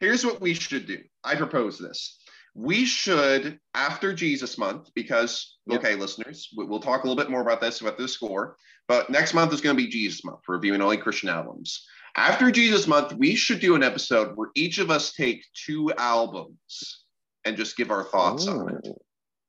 here's 0.00 0.26
what 0.26 0.40
we 0.40 0.52
should 0.52 0.86
do. 0.86 0.98
I 1.24 1.36
propose 1.36 1.78
this. 1.78 2.20
We 2.54 2.84
should, 2.86 3.60
after 3.74 4.12
Jesus 4.14 4.56
month, 4.58 4.88
because, 4.94 5.58
Yep. 5.66 5.78
okay, 5.80 5.94
listeners, 5.94 6.48
we- 6.56 6.64
we'll 6.64 6.80
talk 6.80 7.04
a 7.04 7.06
little 7.06 7.22
bit 7.22 7.30
more 7.30 7.42
about 7.42 7.60
this, 7.60 7.80
about 7.82 7.98
this 7.98 8.12
score, 8.14 8.56
but 8.88 9.10
next 9.10 9.32
month 9.34 9.52
is 9.52 9.60
going 9.60 9.76
to 9.76 9.82
be 9.82 9.88
Jesus 9.88 10.24
month, 10.24 10.40
reviewing 10.48 10.80
only 10.80 10.96
Christian 10.96 11.28
albums. 11.28 11.86
After 12.16 12.50
Jesus 12.50 12.86
month, 12.86 13.12
we 13.12 13.34
should 13.36 13.60
do 13.60 13.74
an 13.74 13.82
episode 13.82 14.36
where 14.36 14.50
each 14.54 14.78
of 14.78 14.90
us 14.90 15.12
take 15.12 15.44
two 15.54 15.92
albums 15.98 17.04
and 17.46 17.56
just 17.56 17.76
give 17.76 17.90
our 17.90 18.04
thoughts 18.04 18.46
on 18.48 18.74
it. 18.84 18.88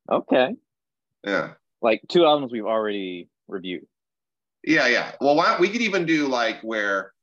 Okay, 0.10 0.56
Yeah. 1.26 1.54
like 1.82 2.02
two 2.08 2.26
albums 2.26 2.52
we've 2.52 2.66
already 2.66 3.28
reviewed. 3.48 3.86
Yeah, 4.64 4.88
yeah. 4.88 5.16
Well, 5.20 5.36
why, 5.36 5.58
we 5.60 5.70
could 5.70 5.82
even 5.82 6.06
do 6.06 6.28
like 6.28 6.62
where, 6.62 7.14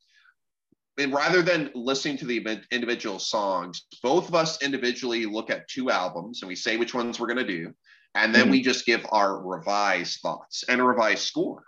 and 0.99 1.13
rather 1.13 1.43
than 1.43 1.71
listening 1.75 2.17
to 2.19 2.27
the 2.27 2.63
individual 2.71 3.19
songs, 3.19 3.87
both 4.03 4.29
of 4.29 4.35
us 4.35 4.63
individually 4.63 5.25
look 5.27 5.51
at 5.51 5.69
two 5.69 5.91
albums 5.91 6.43
and 6.43 6.49
we 6.49 6.57
say 6.57 6.77
which 6.77 6.93
ones 6.95 7.19
we're 7.19 7.27
going 7.27 7.47
to 7.47 7.47
do, 7.47 7.73
and 8.15 8.35
then 8.35 8.49
Mhm. 8.49 8.51
we 8.53 8.63
just 8.63 8.85
give 8.87 9.05
our 9.11 9.41
revised 9.43 10.21
thoughts 10.21 10.65
and 10.69 10.81
a 10.81 10.85
revised 10.85 11.23
score, 11.23 11.65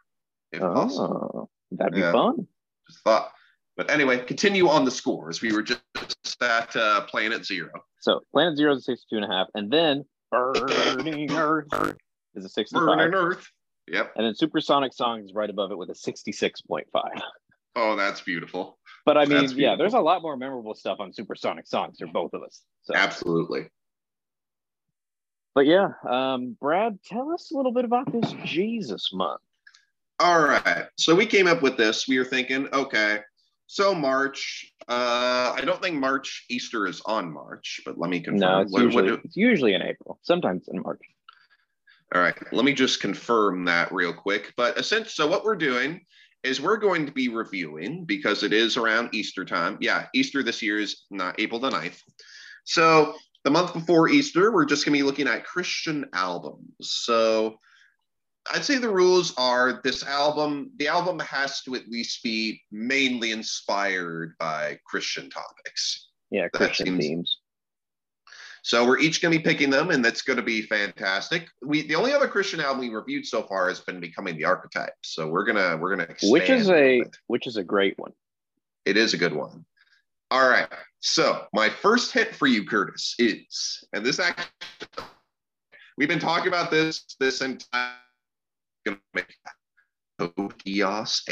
if 0.52 0.60
possible. 0.60 1.30
Oh, 1.34 1.76
that'd 1.76 1.94
be 1.94 2.00
Yeah. 2.00 2.12
fun. 2.12 2.46
Just 2.88 3.02
thought. 3.04 3.32
But 3.76 3.90
anyway, 3.90 4.24
continue 4.24 4.68
on 4.68 4.84
the 4.86 4.90
scores. 4.90 5.42
We 5.42 5.52
were 5.52 5.62
just 5.62 5.82
at 6.40 6.74
uh, 6.76 7.04
Planet 7.06 7.44
Zero. 7.44 7.70
So 8.06 8.20
Planet 8.32 8.56
Zero 8.56 8.72
is 8.72 8.78
a 8.78 8.82
62 8.82 9.16
and 9.16 9.24
a 9.24 9.28
half, 9.28 9.48
and 9.54 9.68
then 9.68 10.04
Burning 10.30 11.32
Earth 11.32 11.66
is 12.36 12.44
a 12.44 12.48
65. 12.48 12.86
Burning 12.86 13.14
Earth. 13.14 13.50
Yep. 13.88 14.12
And 14.14 14.24
then 14.24 14.34
Supersonic 14.36 14.94
Song 14.94 15.24
is 15.24 15.34
right 15.34 15.50
above 15.50 15.72
it 15.72 15.78
with 15.78 15.90
a 15.90 15.92
66.5. 15.92 16.84
Oh, 17.74 17.96
that's 17.96 18.20
beautiful. 18.20 18.78
But 19.04 19.18
I 19.18 19.24
mean, 19.24 19.50
yeah, 19.56 19.74
there's 19.74 19.94
a 19.94 20.00
lot 20.00 20.22
more 20.22 20.36
memorable 20.36 20.76
stuff 20.76 21.00
on 21.00 21.12
Supersonic 21.12 21.66
Songs 21.66 21.98
for 21.98 22.06
both 22.06 22.32
of 22.32 22.44
us. 22.44 22.62
So, 22.84 22.94
Absolutely. 22.94 23.70
but 25.56 25.66
yeah, 25.66 25.88
um, 26.08 26.56
Brad, 26.60 27.00
tell 27.04 27.32
us 27.32 27.50
a 27.50 27.56
little 27.56 27.72
bit 27.72 27.84
about 27.84 28.12
this 28.12 28.32
Jesus 28.44 29.10
month. 29.12 29.40
All 30.20 30.42
right. 30.42 30.86
So 30.96 31.12
we 31.16 31.26
came 31.26 31.48
up 31.48 31.60
with 31.60 31.76
this. 31.76 32.06
We 32.06 32.18
were 32.18 32.24
thinking, 32.24 32.68
okay, 32.72 33.18
so 33.66 33.92
March. 33.96 34.72
Uh, 34.88 35.52
I 35.56 35.62
don't 35.64 35.82
think 35.82 35.96
March 35.96 36.44
Easter 36.48 36.86
is 36.86 37.00
on 37.06 37.32
March, 37.32 37.80
but 37.84 37.98
let 37.98 38.08
me 38.10 38.20
confirm. 38.20 38.38
No, 38.40 38.60
it's 38.60 38.70
What- 38.72 38.80
what 38.82 38.84
usually 38.84 39.08
do- 39.08 39.20
it's 39.24 39.36
usually 39.36 39.74
in 39.74 39.82
April, 39.82 40.18
sometimes 40.22 40.68
in 40.68 40.80
March. 40.82 41.00
all 42.14 42.20
right. 42.22 42.36
Let 42.52 42.64
me 42.64 42.72
just 42.72 43.00
confirm 43.00 43.64
that 43.64 43.90
real 43.92 44.12
quick. 44.12 44.52
But 44.56 44.78
essentially, 44.78 45.10
so 45.10 45.26
what 45.26 45.44
we're 45.44 45.56
doing 45.56 46.06
is 46.44 46.60
we're 46.60 46.76
going 46.76 47.04
to 47.06 47.10
be 47.12 47.28
reviewing 47.28 48.04
because 48.04 48.44
it 48.44 48.52
is 48.52 48.76
around 48.76 49.12
Easter 49.12 49.44
time. 49.44 49.76
Yeah, 49.80 50.06
Easter 50.14 50.44
this 50.44 50.62
year 50.62 50.78
is 50.78 51.02
not 51.10 51.40
April 51.40 51.58
the 51.58 51.70
9th. 51.70 52.00
So 52.62 53.16
the 53.42 53.50
month 53.50 53.72
before 53.72 54.08
Easter, 54.08 54.52
we're 54.52 54.66
just 54.66 54.84
going 54.84 54.92
to 54.96 54.98
be 54.98 55.02
looking 55.02 55.26
at 55.26 55.44
Christian 55.44 56.06
albums. 56.12 56.62
So 56.80 57.58
I'd 58.52 58.64
say 58.64 58.78
the 58.78 58.88
rules 58.88 59.34
are 59.36 59.80
this 59.84 60.02
album, 60.04 60.70
the 60.76 60.88
album 60.88 61.18
has 61.20 61.62
to 61.62 61.74
at 61.74 61.88
least 61.88 62.22
be 62.22 62.60
mainly 62.70 63.32
inspired 63.32 64.34
by 64.38 64.78
Christian 64.86 65.28
topics. 65.30 66.08
Yeah, 66.30 66.48
Christian 66.48 66.86
seems- 66.86 67.04
themes. 67.04 67.38
So 68.62 68.84
we're 68.84 68.98
each 68.98 69.22
going 69.22 69.32
to 69.32 69.38
be 69.38 69.44
picking 69.44 69.70
them, 69.70 69.90
and 69.90 70.04
that's 70.04 70.22
going 70.22 70.38
to 70.38 70.42
be 70.42 70.60
fantastic. 70.62 71.46
We 71.62 71.86
the 71.86 71.94
only 71.94 72.12
other 72.12 72.26
Christian 72.26 72.58
album 72.58 72.80
we 72.80 72.88
reviewed 72.92 73.24
so 73.24 73.44
far 73.44 73.68
has 73.68 73.78
been 73.78 74.00
Becoming 74.00 74.36
the 74.36 74.44
Archetype. 74.44 74.94
So 75.04 75.28
we're 75.28 75.44
gonna 75.44 75.76
we're 75.76 75.90
gonna 75.90 76.10
expand 76.10 76.32
Which 76.32 76.50
is 76.50 76.68
a 76.68 76.98
bit. 77.02 77.16
which 77.28 77.46
is 77.46 77.56
a 77.58 77.62
great 77.62 77.96
one. 77.96 78.12
it 78.84 78.96
is 78.96 79.14
a 79.14 79.18
good 79.18 79.32
one. 79.32 79.64
All 80.32 80.48
right. 80.48 80.66
So 80.98 81.44
my 81.52 81.68
first 81.68 82.10
hit 82.12 82.34
for 82.34 82.48
you, 82.48 82.64
Curtis, 82.66 83.14
is 83.20 83.84
and 83.92 84.04
this 84.04 84.18
actually 84.18 84.44
we've 85.96 86.08
been 86.08 86.18
talking 86.18 86.48
about 86.48 86.72
this 86.72 87.04
this 87.20 87.42
entire 87.42 87.92
gonna 88.86 89.00
make 89.14 89.36
Code 90.18 90.58
Geass. 90.64 91.22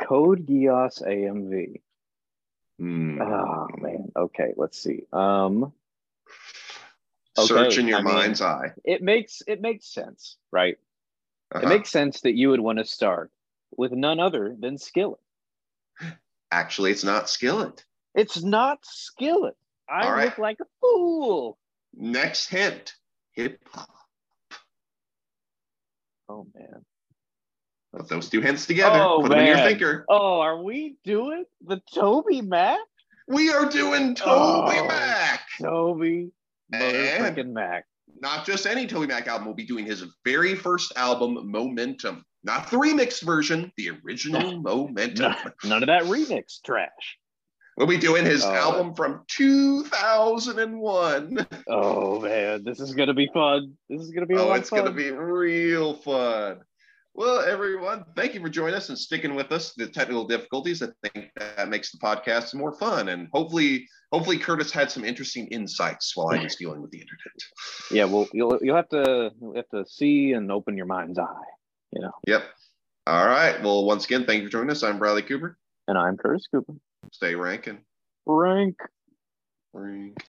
Code 0.00 0.46
Geass 0.46 1.02
AMV. 1.02 1.80
Hmm. 2.78 3.20
Oh 3.20 3.66
man. 3.78 4.12
Okay, 4.16 4.52
let's 4.56 4.78
see. 4.82 5.02
Um 5.12 5.72
okay, 7.38 7.46
Search 7.46 7.78
in 7.78 7.86
your 7.88 7.98
I 7.98 8.02
mean- 8.02 8.14
mind's 8.14 8.40
eye. 8.40 8.72
it 8.84 9.02
makes 9.02 9.42
it 9.46 9.60
makes 9.60 9.86
sense, 9.86 10.36
right? 10.50 10.78
Uh-huh. 11.52 11.66
It 11.66 11.68
makes 11.68 11.90
sense 11.90 12.20
that 12.22 12.34
you 12.34 12.50
would 12.50 12.60
want 12.60 12.78
to 12.78 12.84
start 12.84 13.30
with 13.76 13.92
none 13.92 14.20
other 14.20 14.54
than 14.58 14.78
Skillet. 14.78 15.20
Actually, 16.52 16.92
it's 16.92 17.04
not 17.04 17.28
Skillet. 17.28 17.84
It's 18.14 18.42
not 18.42 18.78
Skillet. 18.84 19.56
I 19.88 20.06
All 20.06 20.12
right. 20.12 20.24
look 20.26 20.38
like 20.38 20.58
a 20.60 20.64
fool. 20.80 21.58
Next 21.94 22.48
hint, 22.48 22.94
hip 23.32 23.60
hop. 23.72 23.88
Oh 26.30 26.46
man. 26.54 26.84
Put 27.92 28.08
those 28.08 28.28
two 28.30 28.40
hints 28.40 28.66
together. 28.66 29.00
Oh, 29.02 29.20
Put 29.22 29.30
them 29.30 29.40
in 29.40 29.46
your 29.46 29.56
man. 29.56 29.68
thinker. 29.68 30.04
Oh, 30.08 30.38
are 30.40 30.62
we 30.62 30.94
doing 31.04 31.44
the 31.66 31.80
TobyMac? 31.92 32.76
We 33.26 33.50
are 33.50 33.68
doing 33.68 34.16
oh, 34.24 34.64
Toby 34.66 34.78
Oh. 34.78 34.86
Mac. 34.86 35.40
Toby 35.60 36.30
motherfucking 36.72 37.52
Mac. 37.52 37.84
Not 38.20 38.46
just 38.46 38.66
any 38.66 38.86
TobyMac 38.86 39.26
album. 39.26 39.46
We'll 39.46 39.54
be 39.56 39.66
doing 39.66 39.86
his 39.86 40.04
very 40.24 40.54
first 40.54 40.92
album, 40.96 41.50
Momentum. 41.50 42.24
Not 42.44 42.70
the 42.70 42.76
remixed 42.76 43.22
version, 43.22 43.72
the 43.76 43.90
original 44.04 44.60
Momentum. 44.62 45.34
None 45.64 45.82
of 45.82 45.88
that 45.88 46.04
remix 46.04 46.62
trash. 46.64 47.18
We'll 47.76 47.86
be 47.86 47.98
doing 47.98 48.24
his 48.26 48.44
Oh. 48.44 48.52
album 48.52 48.94
from 48.94 49.22
2001. 49.28 51.46
Oh 51.68 52.20
man, 52.20 52.64
this 52.64 52.80
is 52.80 52.94
gonna 52.94 53.14
be 53.14 53.30
fun. 53.32 53.76
This 53.88 54.02
is 54.02 54.10
gonna 54.10 54.26
be 54.26 54.34
a 54.34 54.40
Oh, 54.40 54.52
it's 54.52 54.70
going 54.70 54.84
to 54.84 54.90
be 54.90 55.10
real 55.10 55.94
fun. 55.94 56.60
Well, 57.14 57.40
everyone, 57.40 58.04
thank 58.14 58.34
you 58.34 58.40
for 58.40 58.48
joining 58.48 58.76
us 58.76 58.88
and 58.88 58.96
sticking 58.98 59.34
with 59.34 59.50
us. 59.50 59.72
The 59.74 59.88
technical 59.88 60.26
difficulties, 60.26 60.80
I 60.82 60.88
think 61.08 61.30
that 61.36 61.68
makes 61.68 61.90
the 61.90 61.98
podcast 61.98 62.54
more 62.54 62.72
fun, 62.72 63.08
and 63.08 63.28
hopefully, 63.32 63.86
hopefully, 64.12 64.38
Curtis 64.38 64.70
had 64.70 64.90
some 64.92 65.04
interesting 65.04 65.48
insights 65.48 66.16
while 66.16 66.28
I 66.28 66.42
was 66.42 66.54
dealing 66.54 66.80
with 66.80 66.92
the 66.92 66.98
internet. 66.98 67.32
Yeah, 67.90 68.04
well, 68.04 68.28
you'll 68.32 68.58
you'll 68.62 68.76
have 68.76 68.88
to 68.90 69.32
you'll 69.40 69.56
have 69.56 69.68
to 69.70 69.84
see 69.86 70.32
and 70.32 70.50
open 70.52 70.76
your 70.76 70.86
mind's 70.86 71.18
eye. 71.18 71.26
You 71.92 72.02
know. 72.02 72.12
Yep. 72.28 72.44
All 73.08 73.26
right. 73.26 73.60
Well, 73.62 73.84
once 73.84 74.04
again, 74.04 74.24
thank 74.24 74.42
you 74.42 74.48
for 74.48 74.52
joining 74.52 74.70
us. 74.70 74.84
I'm 74.84 74.98
Bradley 74.98 75.22
Cooper. 75.22 75.58
And 75.88 75.98
I'm 75.98 76.16
Curtis 76.16 76.46
Cooper. 76.52 76.74
Stay 77.12 77.34
ranking. 77.34 77.78
Rank. 78.26 78.76
Rank. 79.72 80.18